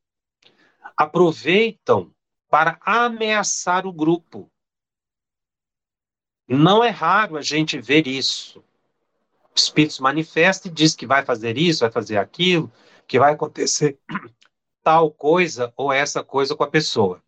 [0.97, 2.13] aproveitam
[2.49, 4.51] para ameaçar o grupo.
[6.49, 8.65] Não é raro a gente ver isso.
[9.55, 12.73] Espíritos manifestam e diz que vai fazer isso, vai fazer aquilo,
[13.07, 13.99] que vai acontecer
[14.83, 17.23] tal coisa ou essa coisa com a pessoa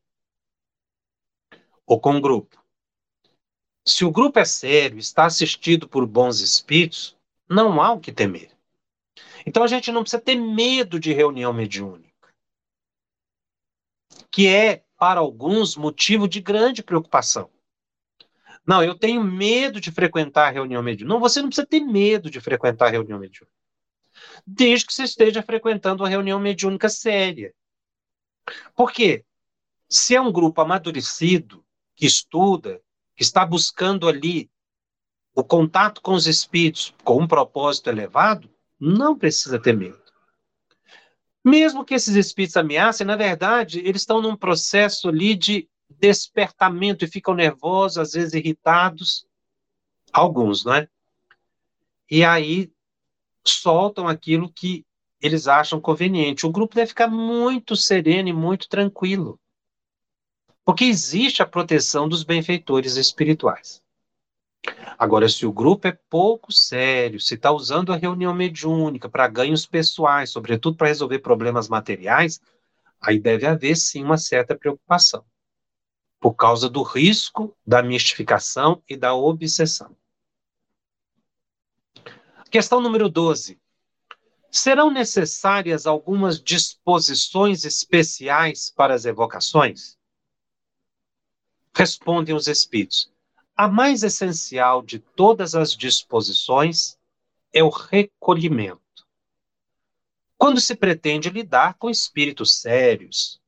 [1.86, 2.59] ou com o grupo.
[3.90, 7.16] Se o grupo é sério, está assistido por bons espíritos,
[7.48, 8.50] não há o que temer.
[9.44, 12.32] Então a gente não precisa ter medo de reunião mediúnica,
[14.30, 17.50] que é, para alguns, motivo de grande preocupação.
[18.64, 21.12] Não, eu tenho medo de frequentar a reunião mediúnica.
[21.12, 23.52] Não, você não precisa ter medo de frequentar a reunião mediúnica.
[24.46, 27.52] Desde que você esteja frequentando uma reunião mediúnica séria.
[28.76, 29.24] Por quê?
[29.88, 31.64] Se é um grupo amadurecido,
[31.96, 32.80] que estuda,
[33.20, 34.50] que está buscando ali
[35.34, 38.48] o contato com os espíritos com um propósito elevado,
[38.80, 40.00] não precisa ter medo.
[41.44, 47.08] Mesmo que esses espíritos ameacem, na verdade, eles estão num processo ali de despertamento e
[47.08, 49.26] ficam nervosos, às vezes irritados,
[50.10, 50.88] alguns, não é?
[52.10, 52.72] E aí
[53.46, 54.82] soltam aquilo que
[55.20, 56.46] eles acham conveniente.
[56.46, 59.38] O grupo deve ficar muito sereno e muito tranquilo.
[60.70, 63.82] Porque existe a proteção dos benfeitores espirituais.
[64.96, 69.66] Agora, se o grupo é pouco sério, se está usando a reunião mediúnica para ganhos
[69.66, 72.40] pessoais, sobretudo para resolver problemas materiais,
[73.00, 75.24] aí deve haver sim uma certa preocupação,
[76.20, 79.96] por causa do risco da mistificação e da obsessão.
[82.48, 83.60] Questão número 12.
[84.52, 89.98] Serão necessárias algumas disposições especiais para as evocações?
[91.74, 93.10] Respondem os espíritos.
[93.56, 96.98] A mais essencial de todas as disposições
[97.52, 98.80] é o recolhimento.
[100.38, 103.40] Quando se pretende lidar com espíritos sérios,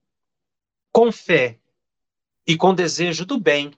[0.92, 1.58] com fé
[2.46, 3.72] e com desejo do bem,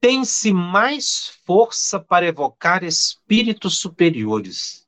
[0.00, 4.86] tem-se mais força para evocar espíritos superiores.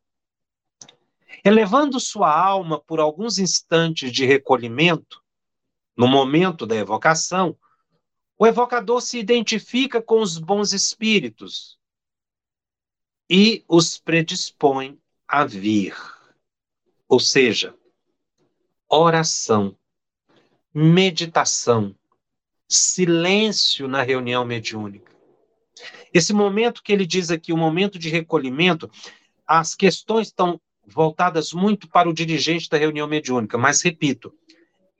[1.45, 5.23] Elevando sua alma por alguns instantes de recolhimento,
[5.97, 7.57] no momento da evocação,
[8.39, 11.79] o evocador se identifica com os bons espíritos
[13.31, 15.97] e os predispõe a vir.
[17.09, 17.75] Ou seja,
[18.89, 19.77] oração,
[20.73, 21.95] meditação,
[22.69, 25.15] silêncio na reunião mediúnica.
[26.13, 28.91] Esse momento que ele diz aqui, o momento de recolhimento,
[29.47, 34.35] as questões estão voltadas muito para o dirigente da reunião mediúnica, mas repito,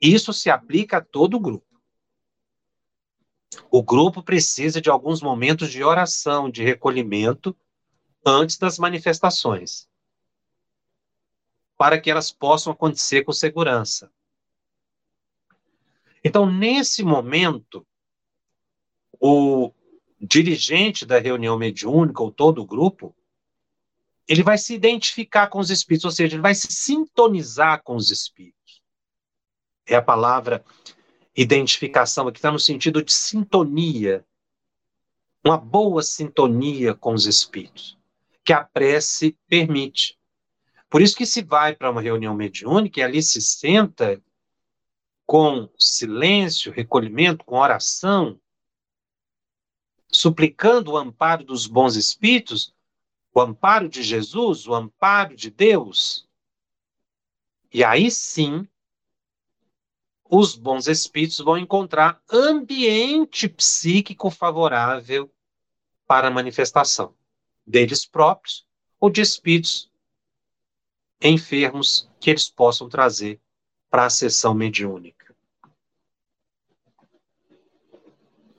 [0.01, 1.65] isso se aplica a todo o grupo.
[3.69, 7.55] O grupo precisa de alguns momentos de oração, de recolhimento,
[8.25, 9.87] antes das manifestações,
[11.77, 14.11] para que elas possam acontecer com segurança.
[16.23, 17.85] Então, nesse momento,
[19.19, 19.71] o
[20.19, 23.15] dirigente da reunião mediúnica, ou todo o grupo,
[24.27, 28.09] ele vai se identificar com os espíritos, ou seja, ele vai se sintonizar com os
[28.09, 28.81] espíritos.
[29.85, 30.65] É a palavra
[31.35, 34.25] identificação, que está no sentido de sintonia,
[35.43, 37.97] uma boa sintonia com os espíritos,
[38.43, 40.17] que a prece permite.
[40.89, 44.21] Por isso que se vai para uma reunião mediúnica e ali se senta
[45.25, 48.39] com silêncio, recolhimento, com oração,
[50.07, 52.73] suplicando o amparo dos bons espíritos,
[53.33, 56.27] o amparo de Jesus, o amparo de Deus.
[57.73, 58.67] E aí sim,
[60.29, 65.31] os bons espíritos vão encontrar ambiente psíquico favorável
[66.07, 67.15] para a manifestação
[67.65, 68.65] deles próprios
[68.99, 69.91] ou de espíritos
[71.21, 73.39] enfermos que eles possam trazer
[73.89, 75.35] para a sessão mediúnica.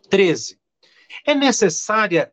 [0.08, 0.58] 13.
[1.24, 2.32] É necessária,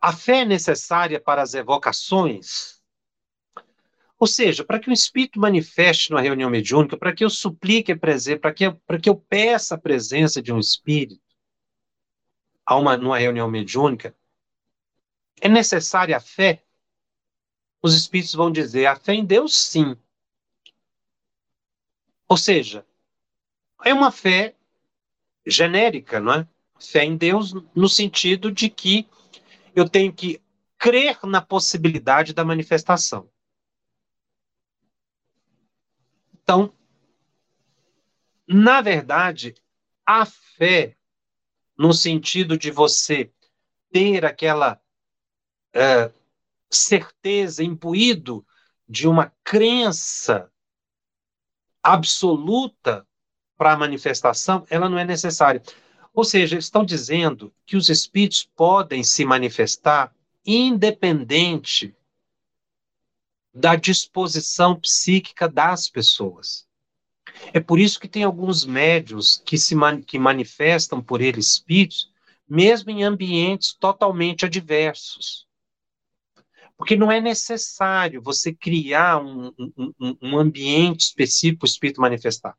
[0.00, 2.73] a fé é necessária para as evocações?
[4.18, 7.98] Ou seja, para que o espírito manifeste numa reunião mediúnica, para que eu suplique a
[7.98, 11.20] presença, para que, para que eu peça a presença de um espírito
[12.64, 14.16] a uma, numa reunião mediúnica,
[15.40, 16.64] é necessária a fé?
[17.82, 19.96] Os espíritos vão dizer: a fé em Deus, sim.
[22.28, 22.86] Ou seja,
[23.84, 24.54] é uma fé
[25.46, 26.48] genérica, não é?
[26.80, 29.06] Fé em Deus no sentido de que
[29.74, 30.40] eu tenho que
[30.78, 33.28] crer na possibilidade da manifestação.
[36.44, 36.70] Então,
[38.46, 39.54] na verdade,
[40.04, 40.94] a fé,
[41.76, 43.32] no sentido de você
[43.90, 44.78] ter aquela
[45.72, 46.12] é,
[46.70, 48.46] certeza, imbuído
[48.86, 50.52] de uma crença
[51.82, 53.06] absoluta
[53.56, 55.62] para a manifestação, ela não é necessária.
[56.12, 60.14] Ou seja, estão dizendo que os espíritos podem se manifestar
[60.44, 61.96] independente
[63.54, 66.66] da disposição psíquica das pessoas.
[67.52, 72.12] É por isso que tem alguns médios que se man que manifestam por eles espíritos,
[72.48, 75.46] mesmo em ambientes totalmente adversos.
[76.76, 82.56] Porque não é necessário você criar um, um, um ambiente específico para o espírito manifestar.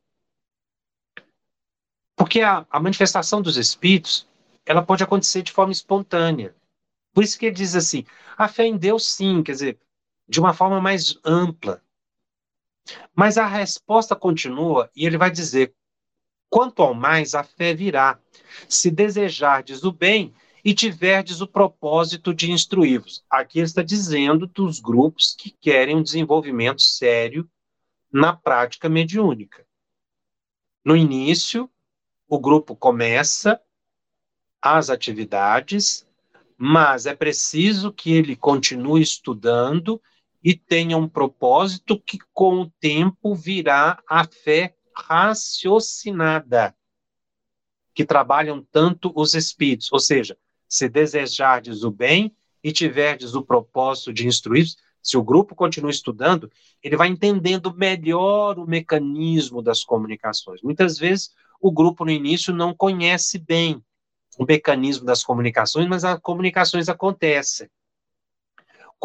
[2.15, 4.27] Porque a, a manifestação dos espíritos,
[4.65, 6.55] ela pode acontecer de forma espontânea.
[7.13, 8.05] Por isso que ele diz assim,
[8.37, 9.79] a fé em Deus sim, quer dizer,
[10.27, 11.81] de uma forma mais ampla.
[13.15, 15.73] Mas a resposta continua e ele vai dizer:
[16.49, 18.19] quanto ao mais a fé virá.
[18.69, 20.33] Se desejardes o bem,
[20.65, 23.23] e tiverdes o propósito de instruí-vos.
[23.29, 27.47] Aqui ele está dizendo dos grupos que querem um desenvolvimento sério
[28.11, 29.63] na prática mediúnica.
[30.83, 31.69] No início,
[32.27, 33.61] o grupo começa
[34.59, 36.07] as atividades,
[36.57, 40.01] mas é preciso que ele continue estudando
[40.45, 46.75] e tenha um propósito que, com o tempo, virá a fé raciocinada,
[47.95, 50.37] que trabalham tanto os espíritos, ou seja,
[50.69, 52.31] se desejardes o bem
[52.63, 54.67] e tiverdes o propósito de instruir,
[55.01, 56.51] se o grupo continua estudando,
[56.83, 60.61] ele vai entendendo melhor o mecanismo das comunicações.
[60.61, 63.83] Muitas vezes o grupo no início não conhece bem
[64.37, 67.67] o mecanismo das comunicações, mas as comunicações acontecem.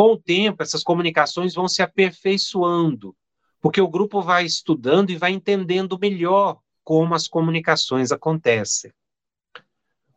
[0.01, 3.15] Com o tempo, essas comunicações vão se aperfeiçoando,
[3.61, 8.91] porque o grupo vai estudando e vai entendendo melhor como as comunicações acontecem.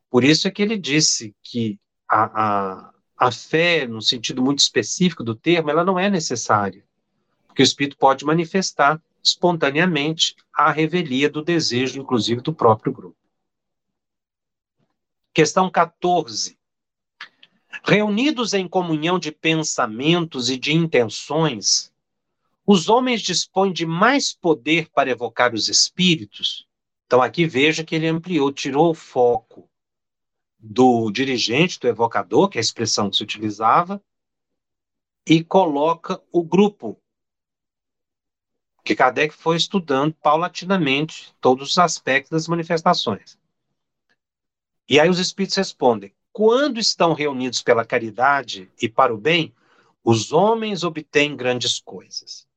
[0.09, 1.77] Por isso é que ele disse que
[2.09, 6.85] a, a, a fé, no sentido muito específico do termo, ela não é necessária,
[7.45, 13.17] porque o Espírito pode manifestar espontaneamente a revelia do desejo, inclusive do próprio grupo.
[15.33, 16.57] Questão 14.
[17.85, 21.91] Reunidos em comunhão de pensamentos e de intenções,
[22.65, 26.65] os homens dispõem de mais poder para evocar os espíritos?
[27.05, 29.69] Então, aqui veja que ele ampliou, tirou o foco
[30.57, 34.01] do dirigente, do evocador, que é a expressão que se utilizava,
[35.27, 36.97] e coloca o grupo,
[38.83, 43.37] que Kardec foi estudando paulatinamente todos os aspectos das manifestações.
[44.87, 49.53] E aí os espíritos respondem: quando estão reunidos pela caridade e para o bem,
[50.03, 52.47] os homens obtêm grandes coisas.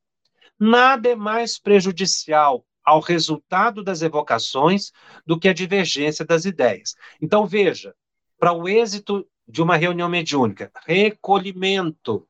[0.58, 4.92] Nada é mais prejudicial ao resultado das evocações
[5.26, 6.96] do que a divergência das ideias.
[7.20, 7.94] Então, veja,
[8.38, 12.26] para o êxito de uma reunião mediúnica, recolhimento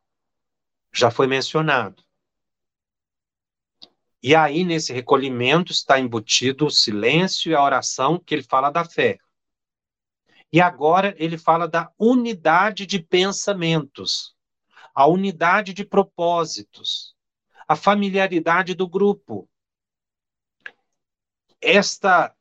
[0.93, 2.03] já foi mencionado.
[4.23, 8.85] E aí, nesse recolhimento, está embutido o silêncio e a oração, que ele fala da
[8.85, 9.19] fé.
[10.53, 14.35] E agora ele fala da unidade de pensamentos,
[14.95, 17.15] a unidade de propósitos,
[17.69, 19.49] a familiaridade do grupo,
[21.61, 22.35] esta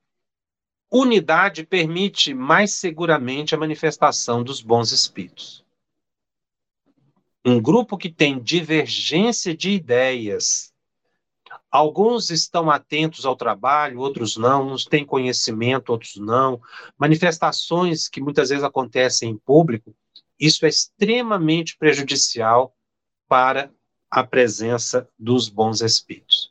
[0.92, 5.66] unidade permite mais seguramente a manifestação dos bons espíritos.
[7.44, 10.74] Um grupo que tem divergência de ideias.
[11.76, 16.62] Alguns estão atentos ao trabalho, outros não, uns têm conhecimento, outros não.
[16.98, 19.94] Manifestações que muitas vezes acontecem em público,
[20.40, 22.74] isso é extremamente prejudicial
[23.28, 23.70] para
[24.10, 26.50] a presença dos bons espíritos.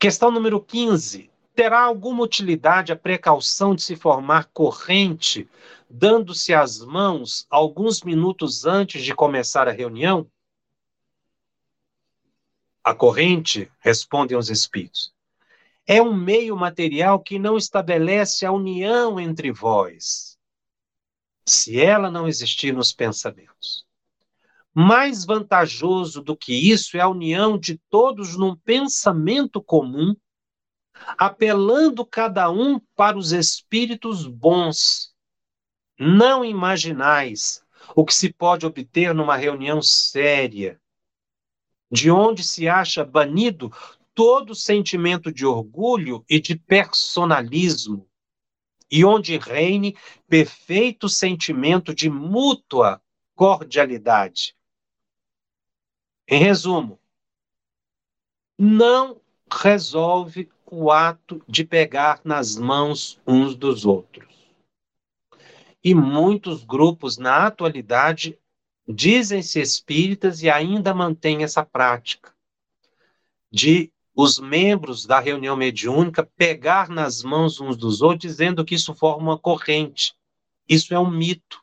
[0.00, 1.30] Questão número 15.
[1.54, 5.48] Terá alguma utilidade a precaução de se formar corrente,
[5.88, 10.28] dando-se as mãos alguns minutos antes de começar a reunião?
[12.82, 15.12] A corrente, respondem os espíritos,
[15.86, 20.38] é um meio material que não estabelece a união entre vós,
[21.44, 23.84] se ela não existir nos pensamentos.
[24.72, 30.14] Mais vantajoso do que isso é a união de todos num pensamento comum,
[31.18, 35.12] apelando cada um para os espíritos bons.
[35.98, 37.62] Não imaginais
[37.94, 40.79] o que se pode obter numa reunião séria,
[41.90, 43.72] de onde se acha banido
[44.14, 48.08] todo sentimento de orgulho e de personalismo,
[48.90, 49.96] e onde reine
[50.28, 53.00] perfeito sentimento de mútua
[53.34, 54.54] cordialidade.
[56.28, 57.00] Em resumo,
[58.58, 59.20] não
[59.50, 64.28] resolve o ato de pegar nas mãos uns dos outros.
[65.82, 68.38] E muitos grupos, na atualidade,
[68.92, 72.32] dizem-se espíritas e ainda mantêm essa prática
[73.50, 78.94] de os membros da reunião mediúnica pegar nas mãos uns dos outros, dizendo que isso
[78.94, 80.14] forma uma corrente.
[80.68, 81.62] Isso é um mito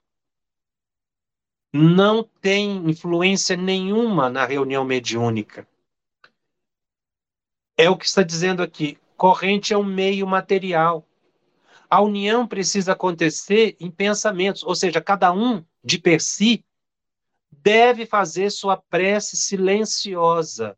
[1.77, 5.67] não tem influência nenhuma na reunião mediúnica.
[7.77, 8.97] É o que está dizendo aqui.
[9.15, 11.05] Corrente é um meio material.
[11.89, 16.65] A união precisa acontecer em pensamentos, ou seja, cada um de per si
[17.61, 20.77] deve fazer sua prece silenciosa.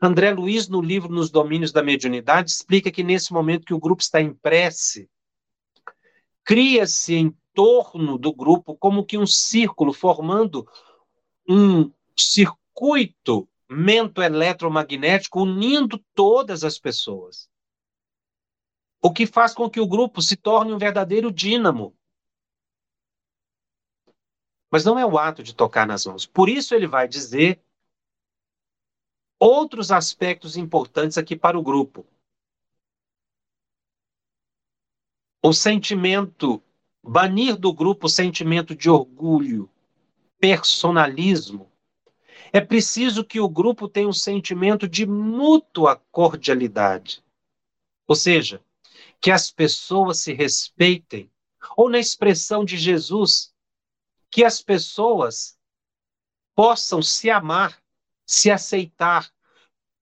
[0.00, 4.02] André Luiz, no livro Nos Domínios da Mediunidade, explica que nesse momento que o grupo
[4.02, 5.08] está em prece,
[6.44, 10.66] cria-se em torno do grupo como que um círculo, formando
[11.48, 17.48] um circuito mento-eletromagnético unindo todas as pessoas.
[19.00, 21.96] O que faz com que o grupo se torne um verdadeiro dínamo,
[24.70, 26.24] Mas não é o ato de tocar nas mãos.
[26.24, 27.60] Por isso ele vai dizer
[29.38, 32.06] outros aspectos importantes aqui para o grupo.
[35.42, 36.62] O sentimento,
[37.02, 39.68] banir do grupo o sentimento de orgulho,
[40.38, 41.70] personalismo.
[42.52, 47.24] É preciso que o grupo tenha um sentimento de mútua cordialidade.
[48.06, 48.62] Ou seja,
[49.20, 51.30] que as pessoas se respeitem.
[51.76, 53.54] Ou na expressão de Jesus,
[54.30, 55.58] que as pessoas
[56.54, 57.82] possam se amar,
[58.24, 59.30] se aceitar,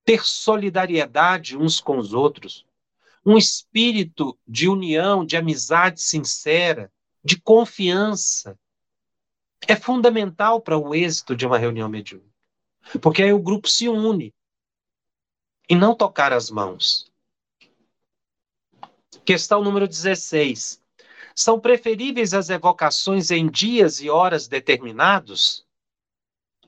[0.05, 2.67] ter solidariedade uns com os outros
[3.29, 6.91] um espírito de união, de amizade sincera,
[7.23, 8.59] de confiança.
[9.67, 12.33] É fundamental para o êxito de uma reunião mediúnica.
[13.03, 14.35] Porque aí o grupo se une
[15.69, 17.13] e não tocar as mãos.
[19.27, 20.83] Questão número 16.
[21.39, 25.65] São preferíveis as evocações em dias e horas determinados?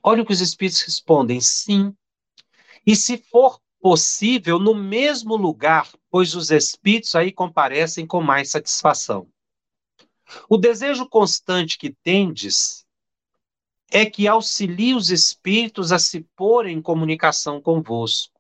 [0.01, 1.93] Olha o que os espíritos respondem: sim.
[2.87, 9.29] E se for possível no mesmo lugar, pois os espíritos aí comparecem com mais satisfação.
[10.49, 12.87] O desejo constante que tendes
[13.91, 18.40] é que auxilie os espíritos a se porem em comunicação convosco.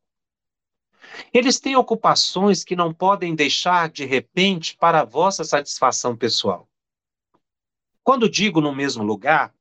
[1.32, 6.68] Eles têm ocupações que não podem deixar de repente para a vossa satisfação pessoal.
[8.02, 9.54] Quando digo no mesmo lugar,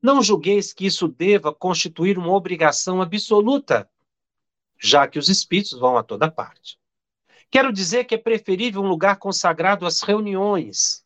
[0.00, 3.88] não julgueis que isso deva constituir uma obrigação absoluta
[4.78, 6.78] já que os espíritos vão a toda parte.
[7.50, 11.04] Quero dizer que é preferível um lugar consagrado às reuniões,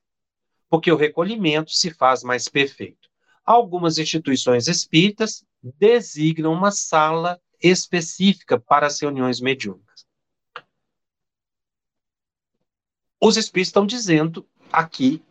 [0.68, 3.08] porque o recolhimento se faz mais perfeito.
[3.44, 9.89] Algumas instituições espíritas designam uma sala específica para as reuniões mediúnicas.
[13.20, 15.22] Os espíritos estão dizendo aqui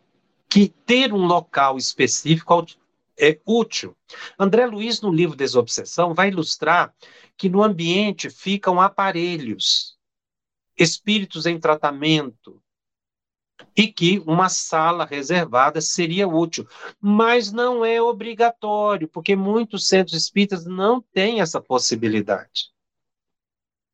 [0.47, 2.65] que ter um local específico
[3.17, 3.95] é útil.
[4.37, 6.93] André Luiz, no livro Desobsessão, vai ilustrar
[7.35, 9.97] que no ambiente ficam aparelhos,
[10.77, 12.61] espíritos em tratamento,
[13.75, 16.67] e que uma sala reservada seria útil.
[16.99, 22.71] Mas não é obrigatório, porque muitos centros espíritas não têm essa possibilidade.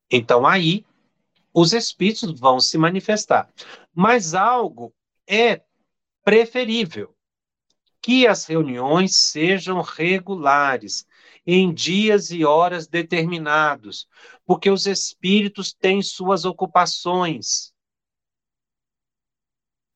[0.09, 0.85] Então aí
[1.57, 3.49] os espíritos vão se manifestar.
[3.93, 4.93] Mas algo
[5.25, 5.61] é
[6.21, 7.15] preferível
[8.01, 11.07] que as reuniões sejam regulares,
[11.47, 14.05] em dias e horas determinados,
[14.45, 17.73] porque os espíritos têm suas ocupações.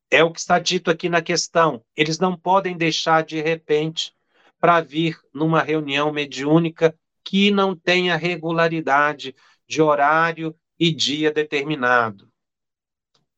[0.10, 1.84] É o que está dito aqui na questão.
[1.96, 4.16] Eles não podem deixar de repente
[4.60, 9.36] para vir numa reunião mediúnica que não tenha regularidade
[9.68, 12.32] de horário e dia determinado.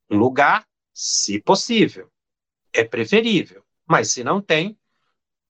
[0.08, 2.10] Lugar, se possível,
[2.72, 4.78] é preferível, mas se não tem,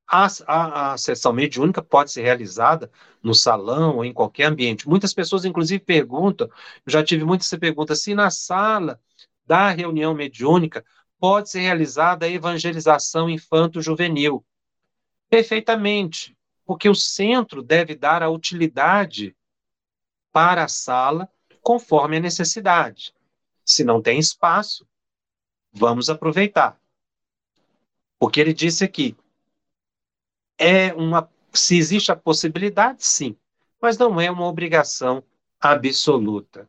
[0.06, 2.90] a, a, a, sessão mediúnica pode ser realizada
[3.22, 4.88] no salão ou em qualquer ambiente.
[4.88, 6.50] Muitas pessoas, inclusive, perguntam,
[6.86, 9.00] já tive muitas perguntas, se na sala
[9.46, 10.84] da reunião mediúnica
[11.18, 14.44] pode ser realizada a evangelização infanto-juvenil.
[15.30, 19.34] Perfeitamente, porque o centro deve dar a utilidade
[20.30, 21.28] para a sala
[21.62, 23.14] conforme a necessidade.
[23.64, 24.86] Se não tem espaço,
[25.72, 26.78] vamos aproveitar.
[28.18, 29.16] Porque ele disse aqui,
[30.58, 31.30] é uma.
[31.52, 33.36] Se existe a possibilidade, sim,
[33.80, 35.22] mas não é uma obrigação
[35.60, 36.68] absoluta.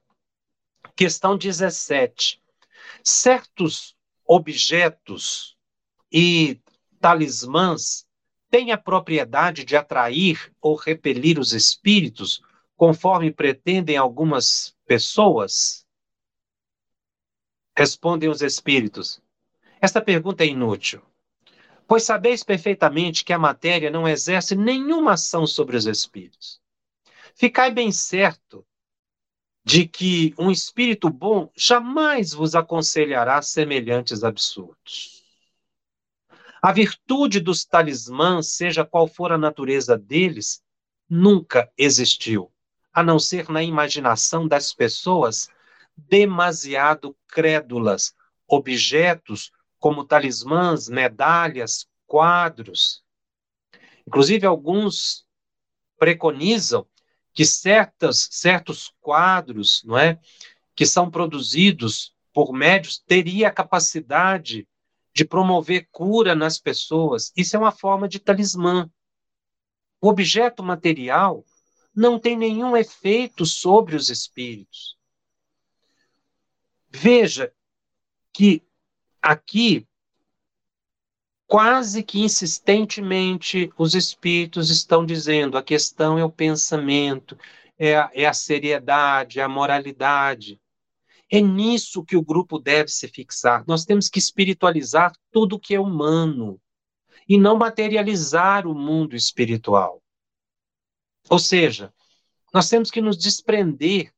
[0.95, 2.41] Questão 17.
[3.03, 5.57] Certos objetos
[6.11, 6.59] e
[6.99, 8.05] talismãs
[8.49, 12.41] têm a propriedade de atrair ou repelir os espíritos,
[12.83, 15.87] conforme pretendem algumas pessoas?
[17.77, 19.21] Respondem os espíritos.
[19.79, 21.01] Esta pergunta é inútil.
[21.87, 26.59] Pois sabeis perfeitamente que a matéria não exerce nenhuma ação sobre os espíritos.
[27.33, 28.67] Ficai bem certo
[29.63, 35.23] de que um espírito bom jamais vos aconselhará semelhantes absurdos.
[36.61, 40.61] A virtude dos talismãs, seja qual for a natureza deles,
[41.09, 42.52] nunca existiu,
[42.93, 45.49] a não ser na imaginação das pessoas
[45.97, 48.13] demasiado crédulas,
[48.47, 53.03] objetos como talismãs, medalhas, quadros.
[54.07, 55.25] Inclusive, alguns
[55.97, 56.85] preconizam
[57.33, 60.19] que certas, certos quadros, não é,
[60.75, 64.67] que são produzidos por médios, teria a capacidade
[65.13, 67.31] de promover cura nas pessoas.
[67.35, 68.89] Isso é uma forma de talismã.
[70.01, 71.45] O objeto material
[71.95, 74.97] não tem nenhum efeito sobre os espíritos.
[76.89, 77.53] Veja
[78.31, 78.63] que
[79.21, 79.87] aqui,
[81.47, 87.37] quase que insistentemente, os espíritos estão dizendo: a questão é o pensamento,
[87.77, 90.59] é a, é a seriedade, é a moralidade.
[91.29, 93.63] É nisso que o grupo deve se fixar.
[93.65, 96.61] Nós temos que espiritualizar tudo que é humano
[97.27, 100.02] e não materializar o mundo espiritual.
[101.29, 101.93] Ou seja,
[102.53, 104.13] nós temos que nos desprender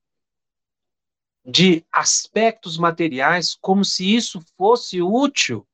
[1.45, 5.65] de aspectos materiais como se isso fosse útil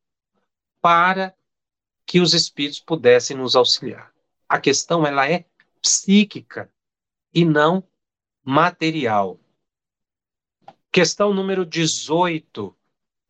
[0.82, 1.34] para
[2.06, 4.12] que os espíritos pudessem nos auxiliar.
[4.50, 5.46] A questão ela é
[5.82, 6.70] psíquica
[7.34, 7.84] e não
[8.44, 9.40] material.
[10.92, 12.76] Questão número 18.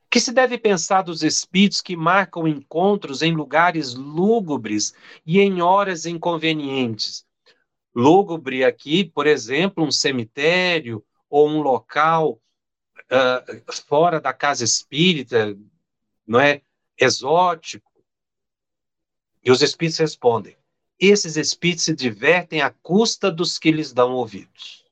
[0.09, 4.93] Que se deve pensar dos espíritos que marcam encontros em lugares lúgubres
[5.25, 7.25] e em horas inconvenientes?
[7.93, 12.41] Lúgubre aqui, por exemplo, um cemitério ou um local
[13.11, 15.57] uh, fora da casa espírita,
[16.25, 16.61] não é?
[16.97, 17.91] Exótico.
[19.43, 20.55] E os espíritos respondem:
[20.99, 24.85] esses espíritos se divertem à custa dos que lhes dão ouvidos.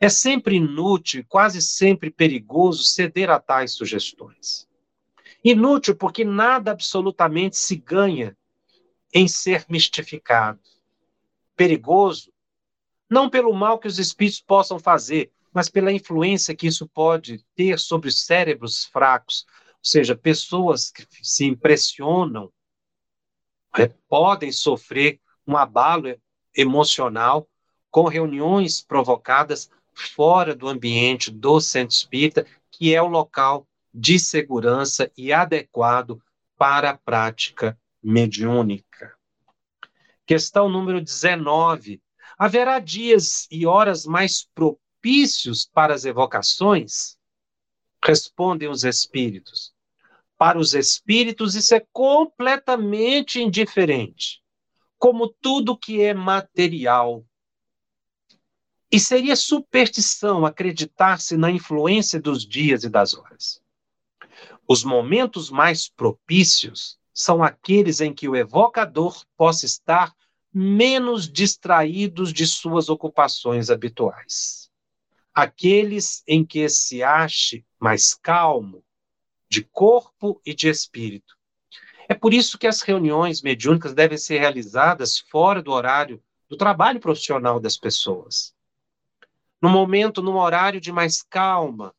[0.00, 4.68] É sempre inútil quase sempre perigoso ceder a tais sugestões.
[5.44, 8.36] Inútil porque nada absolutamente se ganha
[9.14, 10.60] em ser mistificado.
[11.62, 12.32] Perigoso,
[13.08, 17.78] não pelo mal que os espíritos possam fazer, mas pela influência que isso pode ter
[17.78, 22.52] sobre os cérebros fracos, ou seja, pessoas que se impressionam,
[23.78, 26.20] é, podem sofrer um abalo
[26.52, 27.48] emocional
[27.92, 35.12] com reuniões provocadas fora do ambiente do centro espírita, que é o local de segurança
[35.16, 36.20] e adequado
[36.58, 39.16] para a prática mediúnica.
[40.32, 42.00] Questão número 19.
[42.38, 47.18] Haverá dias e horas mais propícios para as evocações?
[48.02, 49.74] Respondem os espíritos.
[50.38, 54.42] Para os espíritos, isso é completamente indiferente.
[54.98, 57.22] Como tudo que é material,
[58.90, 63.60] e seria superstição acreditar-se na influência dos dias e das horas.
[64.66, 70.14] Os momentos mais propícios são aqueles em que o evocador possa estar
[70.52, 74.70] menos distraídos de suas ocupações habituais.
[75.34, 78.84] Aqueles em que se ache mais calmo,
[79.48, 81.36] de corpo e de espírito.
[82.08, 87.00] É por isso que as reuniões mediúnicas devem ser realizadas fora do horário do trabalho
[87.00, 88.54] profissional das pessoas
[89.62, 91.94] no momento, num horário de mais calma,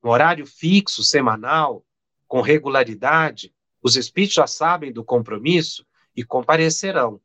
[0.00, 1.84] um horário fixo, semanal,
[2.28, 5.84] com regularidade, os espíritos já sabem do compromisso
[6.14, 7.20] e comparecerão.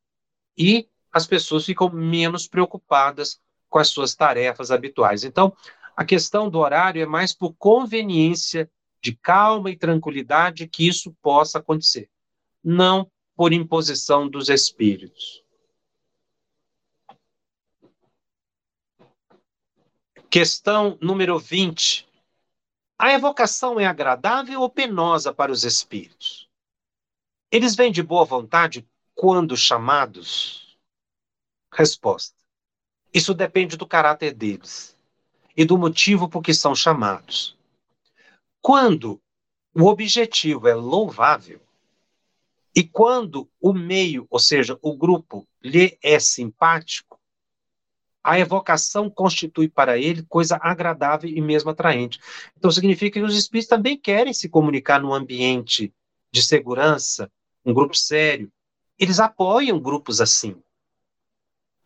[0.57, 3.39] E as pessoas ficam menos preocupadas
[3.69, 5.23] com as suas tarefas habituais.
[5.23, 5.55] Então,
[5.95, 8.69] a questão do horário é mais por conveniência
[9.01, 12.09] de calma e tranquilidade que isso possa acontecer,
[12.63, 15.43] não por imposição dos espíritos.
[20.29, 22.07] Questão número 20.
[22.97, 26.49] A evocação é agradável ou penosa para os espíritos?
[27.51, 28.85] Eles vêm de boa vontade
[29.15, 30.77] quando chamados?
[31.71, 32.35] Resposta.
[33.13, 34.95] Isso depende do caráter deles
[35.55, 37.57] e do motivo por que são chamados.
[38.61, 39.21] Quando
[39.73, 41.61] o objetivo é louvável
[42.75, 47.19] e quando o meio, ou seja, o grupo, lhe é simpático,
[48.21, 52.19] a evocação constitui para ele coisa agradável e mesmo atraente.
[52.57, 55.93] Então, significa que os espíritos também querem se comunicar num ambiente
[56.31, 57.31] de segurança,
[57.63, 58.51] um grupo sério.
[58.97, 60.61] Eles apoiam grupos assim.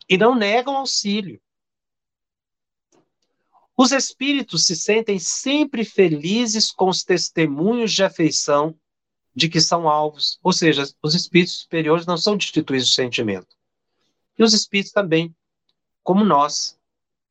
[0.07, 1.41] E não negam auxílio.
[3.75, 8.77] Os espíritos se sentem sempre felizes com os testemunhos de afeição
[9.33, 10.37] de que são alvos.
[10.43, 13.55] Ou seja, os espíritos superiores não são destituídos de sentimento.
[14.37, 15.33] E os espíritos também
[16.03, 16.75] como nós,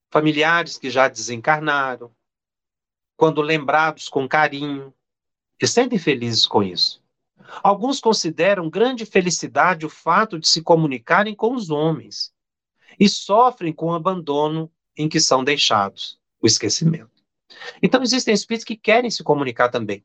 [0.09, 2.15] familiares que já desencarnaram,
[3.17, 4.95] quando lembrados com carinho,
[5.61, 7.03] e sentem felizes com isso.
[7.63, 12.33] Alguns consideram grande felicidade o fato de se comunicarem com os homens
[12.99, 17.11] e sofrem com o abandono em que são deixados, o esquecimento.
[17.83, 20.05] Então, existem espíritos que querem se comunicar também.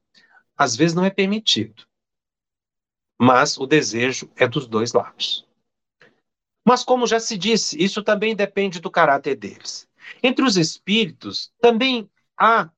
[0.55, 1.85] Às vezes não é permitido,
[3.19, 5.47] mas o desejo é dos dois lados.
[6.65, 9.87] Mas, como já se disse, isso também depende do caráter deles.
[10.21, 12.69] Entre os espíritos, também há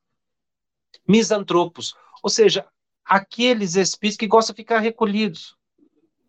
[1.08, 2.68] misantropos, ou seja,
[3.06, 5.56] aqueles espíritos que gostam de ficar recolhidos,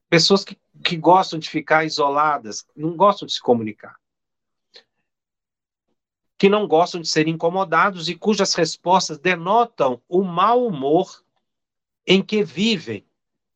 [0.09, 3.97] pessoas que, que gostam de ficar isoladas, não gostam de se comunicar,
[6.39, 11.25] que não gostam de ser incomodados e cujas respostas denotam o mau humor
[12.07, 13.05] em que vivem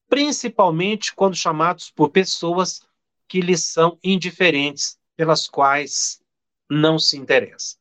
[0.08, 2.84] principalmente quando chamados por pessoas
[3.28, 6.20] que lhes são indiferentes, pelas quais
[6.68, 7.76] não se interessa.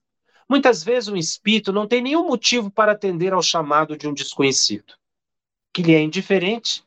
[0.47, 4.93] Muitas vezes um espírito não tem nenhum motivo para atender ao chamado de um desconhecido,
[5.73, 6.83] que lhe é indiferente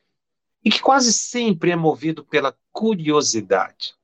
[0.64, 3.94] e que quase sempre é movido pela curiosidade.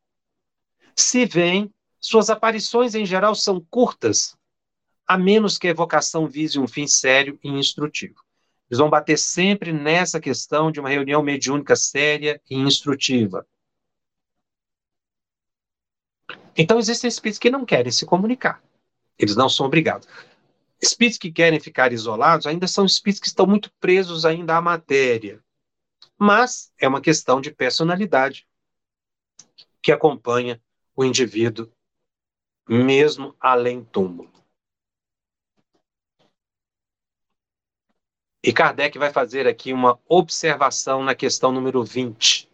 [0.94, 4.36] Se vem, suas aparições em geral são curtas,
[5.06, 8.22] a menos que a evocação vise um fim sério e instrutivo.
[8.70, 13.46] Eles vão bater sempre nessa questão de uma reunião mediúnica séria e instrutiva.
[16.56, 18.62] Então, existem espíritos que não querem se comunicar.
[19.18, 20.06] Eles não são obrigados.
[20.80, 25.42] Espíritos que querem ficar isolados ainda são espíritos que estão muito presos ainda à matéria.
[26.16, 28.46] Mas é uma questão de personalidade
[29.82, 30.60] que acompanha
[30.94, 31.70] o indivíduo
[32.68, 34.30] mesmo além túmulo.
[38.42, 42.48] E Kardec vai fazer aqui uma observação na questão número 20.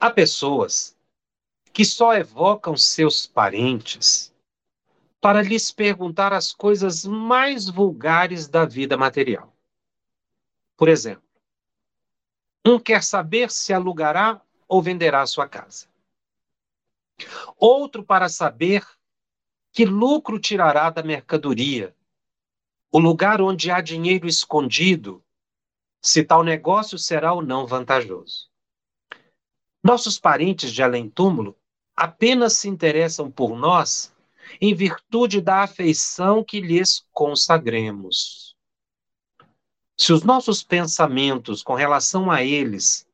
[0.00, 0.96] Há pessoas
[1.72, 4.34] que só evocam seus parentes
[5.26, 9.52] para lhes perguntar as coisas mais vulgares da vida material.
[10.76, 11.28] Por exemplo,
[12.64, 15.88] um quer saber se alugará ou venderá sua casa.
[17.58, 18.86] Outro para saber
[19.72, 21.92] que lucro tirará da mercadoria,
[22.92, 25.24] o lugar onde há dinheiro escondido,
[26.00, 28.48] se tal negócio será ou não vantajoso.
[29.82, 31.58] Nossos parentes de além-túmulo
[31.96, 34.14] apenas se interessam por nós
[34.60, 38.56] em virtude da afeição que lhes consagremos.
[39.96, 43.06] Se os nossos pensamentos com relação a eles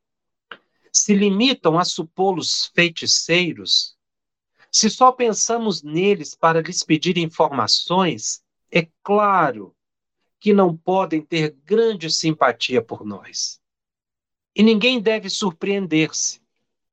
[0.93, 3.97] se limitam a supô-los feiticeiros,
[4.71, 9.75] se só pensamos neles para lhes pedir informações, é claro
[10.41, 13.61] que não podem ter grande simpatia por nós.
[14.57, 16.43] E ninguém deve surpreender-se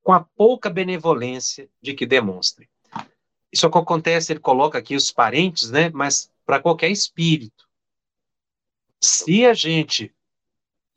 [0.03, 2.69] com a pouca benevolência de que demonstrem.
[3.51, 5.89] Isso é que acontece, ele coloca aqui os parentes, né?
[5.89, 7.67] Mas para qualquer espírito.
[9.01, 10.13] Se a gente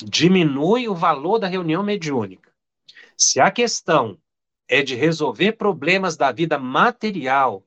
[0.03, 2.53] diminui o valor da reunião mediúnica,
[3.17, 4.19] se a questão
[4.69, 7.65] é de resolver problemas da vida material,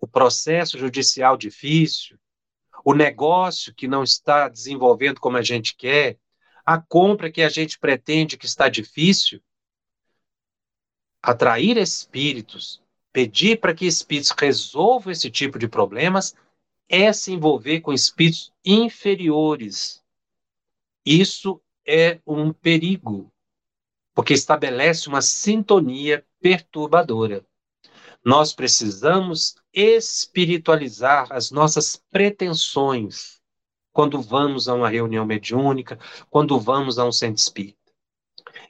[0.00, 2.18] o processo judicial difícil,
[2.84, 6.18] o negócio que não está desenvolvendo como a gente quer,
[6.64, 9.42] a compra que a gente pretende que está difícil,
[11.22, 12.83] atrair espíritos,
[13.14, 16.34] pedir para que espíritos resolvam esse tipo de problemas,
[16.88, 20.02] é se envolver com espíritos inferiores.
[21.06, 23.32] Isso é um perigo
[24.12, 27.46] porque estabelece uma sintonia perturbadora.
[28.24, 33.40] Nós precisamos espiritualizar as nossas pretensões
[33.92, 36.00] quando vamos a uma reunião mediúnica,
[36.30, 37.78] quando vamos a um centro espírita.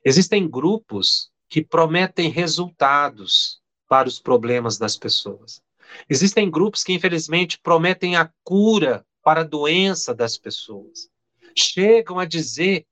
[0.04, 5.62] Existem grupos que prometem resultados para os problemas das pessoas.
[6.08, 11.08] Existem grupos que, infelizmente, prometem a cura para a doença das pessoas.
[11.56, 12.86] Chegam a dizer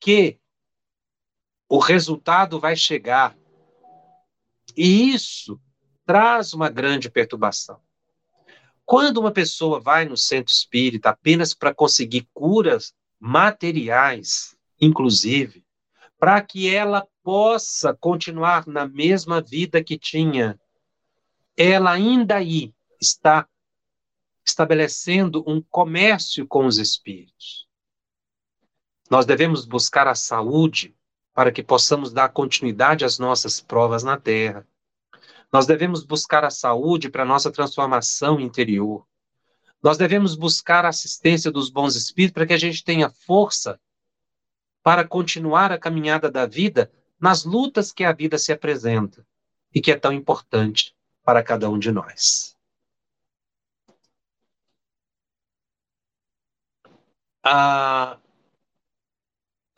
[0.00, 0.38] que
[1.68, 3.36] o resultado vai chegar.
[4.76, 5.60] E isso
[6.04, 7.80] traz uma grande perturbação.
[8.84, 15.64] Quando uma pessoa vai no centro espírita apenas para conseguir curas materiais, inclusive,
[16.18, 20.58] para que ela possa continuar na mesma vida que tinha,
[21.56, 23.48] ela ainda aí está
[24.44, 27.68] estabelecendo um comércio com os espíritos.
[29.08, 30.92] Nós devemos buscar a saúde
[31.32, 34.66] para que possamos dar continuidade às nossas provas na Terra.
[35.52, 39.06] Nós devemos buscar a saúde para a nossa transformação interior.
[39.80, 43.80] Nós devemos buscar a assistência dos bons espíritos para que a gente tenha força
[44.82, 46.90] para continuar a caminhada da vida
[47.20, 49.26] nas lutas que a vida se apresenta
[49.74, 52.56] e que é tão importante para cada um de nós.
[57.42, 58.18] Ah,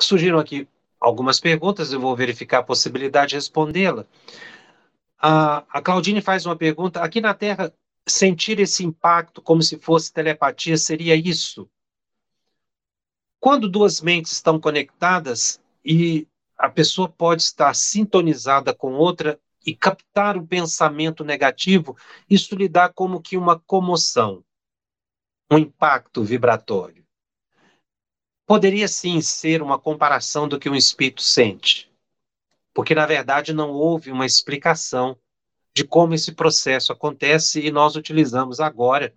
[0.01, 0.68] surgiram aqui
[1.01, 4.07] algumas perguntas, eu vou verificar a possibilidade de respondê-la.
[5.18, 7.72] A, a Claudine faz uma pergunta: aqui na Terra,
[8.09, 11.68] sentir esse impacto como se fosse telepatia seria isso?
[13.38, 16.28] Quando duas mentes estão conectadas e
[16.62, 19.36] a pessoa pode estar sintonizada com outra
[19.66, 21.96] e captar o pensamento negativo,
[22.30, 24.44] isso lhe dá como que uma comoção,
[25.50, 27.04] um impacto vibratório.
[28.46, 31.92] Poderia sim ser uma comparação do que um espírito sente,
[32.72, 35.18] porque na verdade não houve uma explicação
[35.74, 39.12] de como esse processo acontece e nós utilizamos agora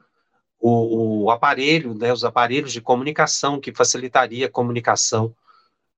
[0.60, 5.36] o, o aparelho, né, os aparelhos de comunicação que facilitaria a comunicação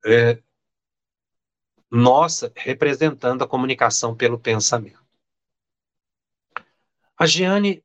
[0.05, 0.39] é,
[1.89, 4.99] nossa representando a comunicação pelo pensamento.
[7.17, 7.83] A Giane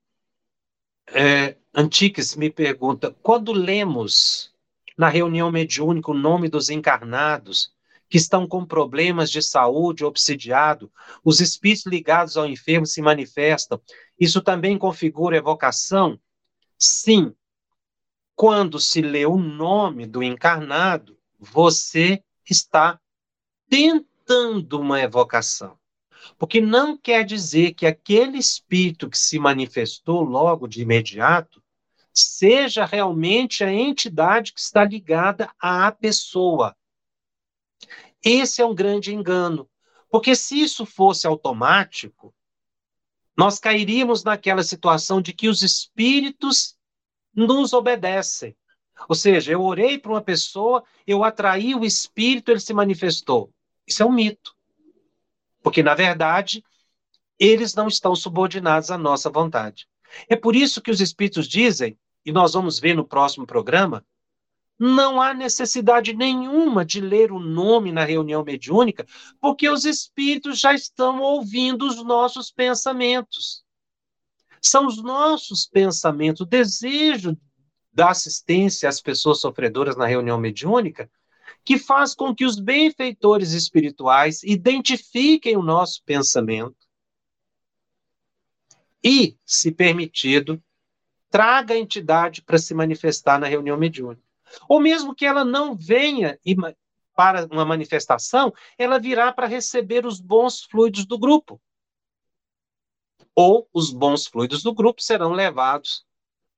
[1.09, 4.53] é, Antiques me pergunta: quando lemos
[4.97, 7.73] na reunião mediúnica o nome dos encarnados
[8.09, 10.93] que estão com problemas de saúde, obsidiado,
[11.25, 13.81] os espíritos ligados ao enfermo se manifestam,
[14.21, 16.21] isso também configura evocação?
[16.79, 17.35] Sim.
[18.35, 23.01] Quando se lê o nome do encarnado, você está
[23.73, 25.79] tentando uma evocação.
[26.37, 31.65] Porque não quer dizer que aquele espírito que se manifestou logo de imediato
[32.13, 36.77] seja realmente a entidade que está ligada à pessoa.
[38.23, 39.67] Esse é um grande engano.
[40.11, 42.35] Porque se isso fosse automático,
[43.35, 46.77] nós cairíamos naquela situação de que os espíritos
[47.35, 48.55] nos obedecem.
[49.09, 53.51] Ou seja, eu orei para uma pessoa, eu atraí o espírito, ele se manifestou.
[53.87, 54.55] Isso é um mito.
[55.63, 56.65] Porque, na verdade,
[57.39, 59.89] eles não estão subordinados à nossa vontade.
[60.29, 64.05] É por isso que os espíritos dizem, e nós vamos ver no próximo programa,
[64.79, 69.07] não há necessidade nenhuma de ler o nome na reunião mediúnica,
[69.41, 73.63] porque os espíritos já estão ouvindo os nossos pensamentos.
[74.61, 77.37] São os nossos pensamentos, o desejo
[77.93, 81.11] da assistência às pessoas sofredoras na reunião mediúnica,
[81.65, 86.77] que faz com que os benfeitores espirituais identifiquem o nosso pensamento
[89.03, 90.63] e, se permitido,
[91.31, 94.23] traga a entidade para se manifestar na reunião mediúnica.
[94.69, 96.39] Ou mesmo que ela não venha
[97.15, 101.61] para uma manifestação, ela virá para receber os bons fluidos do grupo.
[103.35, 106.05] Ou os bons fluidos do grupo serão levados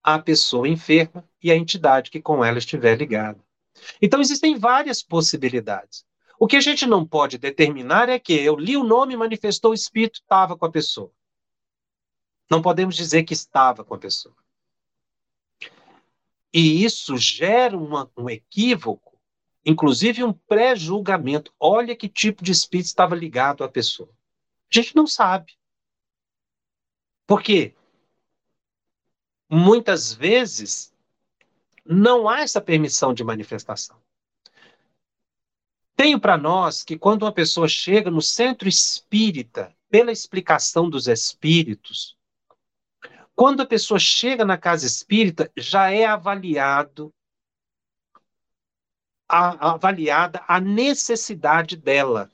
[0.02, 3.40] à pessoa enferma e à entidade que com ela estiver ligada.
[4.00, 6.04] Então, existem várias possibilidades.
[6.38, 9.74] O que a gente não pode determinar é que eu li o nome, manifestou o
[9.74, 11.12] espírito, estava com a pessoa.
[12.50, 14.36] Não podemos dizer que estava com a pessoa.
[16.52, 19.18] E isso gera uma, um equívoco,
[19.64, 21.52] inclusive um pré-julgamento.
[21.58, 24.10] Olha que tipo de espírito estava ligado à pessoa.
[24.70, 25.56] A gente não sabe.
[27.26, 27.74] Por quê?
[29.50, 30.93] Muitas vezes
[31.84, 33.96] não há essa permissão de manifestação.
[35.96, 42.16] Tenho para nós que quando uma pessoa chega no centro espírita, pela explicação dos espíritos,
[43.34, 47.12] quando a pessoa chega na casa espírita, já é avaliado
[49.28, 52.30] a, avaliada a necessidade dela.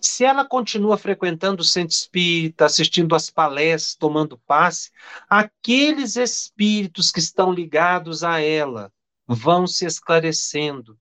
[0.00, 4.90] Se ela continua frequentando o centro espírita, assistindo às palestras, tomando passe,
[5.28, 8.92] aqueles espíritos que estão ligados a ela
[9.26, 10.98] vão se esclarecendo,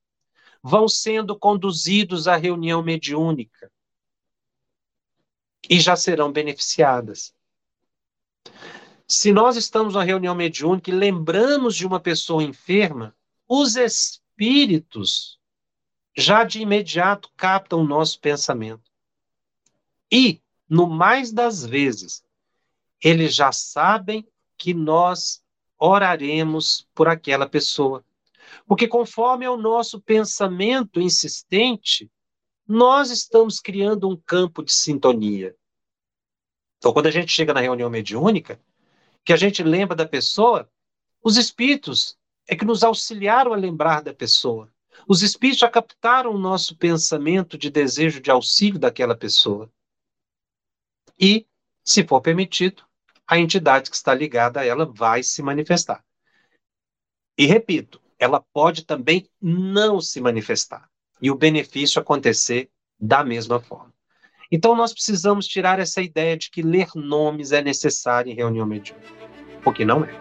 [0.64, 3.72] vão sendo conduzidos à reunião mediúnica
[5.70, 7.34] e já serão beneficiadas.
[9.08, 13.16] Se nós estamos na reunião mediúnica e lembramos de uma pessoa enferma,
[13.48, 15.40] os espíritos
[16.16, 18.92] já de imediato captam o nosso pensamento.
[20.12, 22.24] E, no mais das vezes,
[23.04, 25.44] eles já sabem que nós
[25.78, 28.04] oraremos por aquela pessoa.
[28.66, 32.10] Porque, conforme é o nosso pensamento insistente,
[32.68, 35.56] nós estamos criando um campo de sintonia.
[36.78, 38.60] Então, quando a gente chega na reunião mediúnica,
[39.24, 40.70] que a gente lembra da pessoa,
[41.22, 44.72] os espíritos é que nos auxiliaram a lembrar da pessoa.
[45.08, 49.72] Os espíritos já captaram o nosso pensamento de desejo de auxílio daquela pessoa.
[51.20, 51.46] E,
[51.84, 52.84] se for permitido,
[53.28, 56.04] a entidade que está ligada a ela vai se manifestar.
[57.38, 60.90] E repito, ela pode também não se manifestar
[61.22, 62.70] e o benefício acontecer
[63.00, 63.94] da mesma forma.
[64.52, 69.08] Então nós precisamos tirar essa ideia de que ler nomes é necessário em reunião mediúnica,
[69.64, 70.14] porque não é.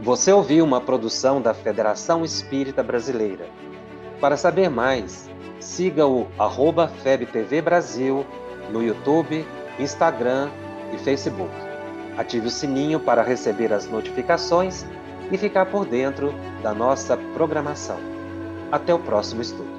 [0.00, 3.48] Você ouviu uma produção da Federação Espírita Brasileira.
[4.20, 5.28] Para saber mais,
[5.60, 8.24] siga o arroba FebTV Brasil
[8.70, 9.46] no YouTube,
[9.78, 10.48] Instagram
[10.92, 11.52] e Facebook.
[12.16, 14.86] Ative o sininho para receber as notificações
[15.30, 17.98] e ficar por dentro da nossa programação.
[18.72, 19.75] Até o próximo estudo.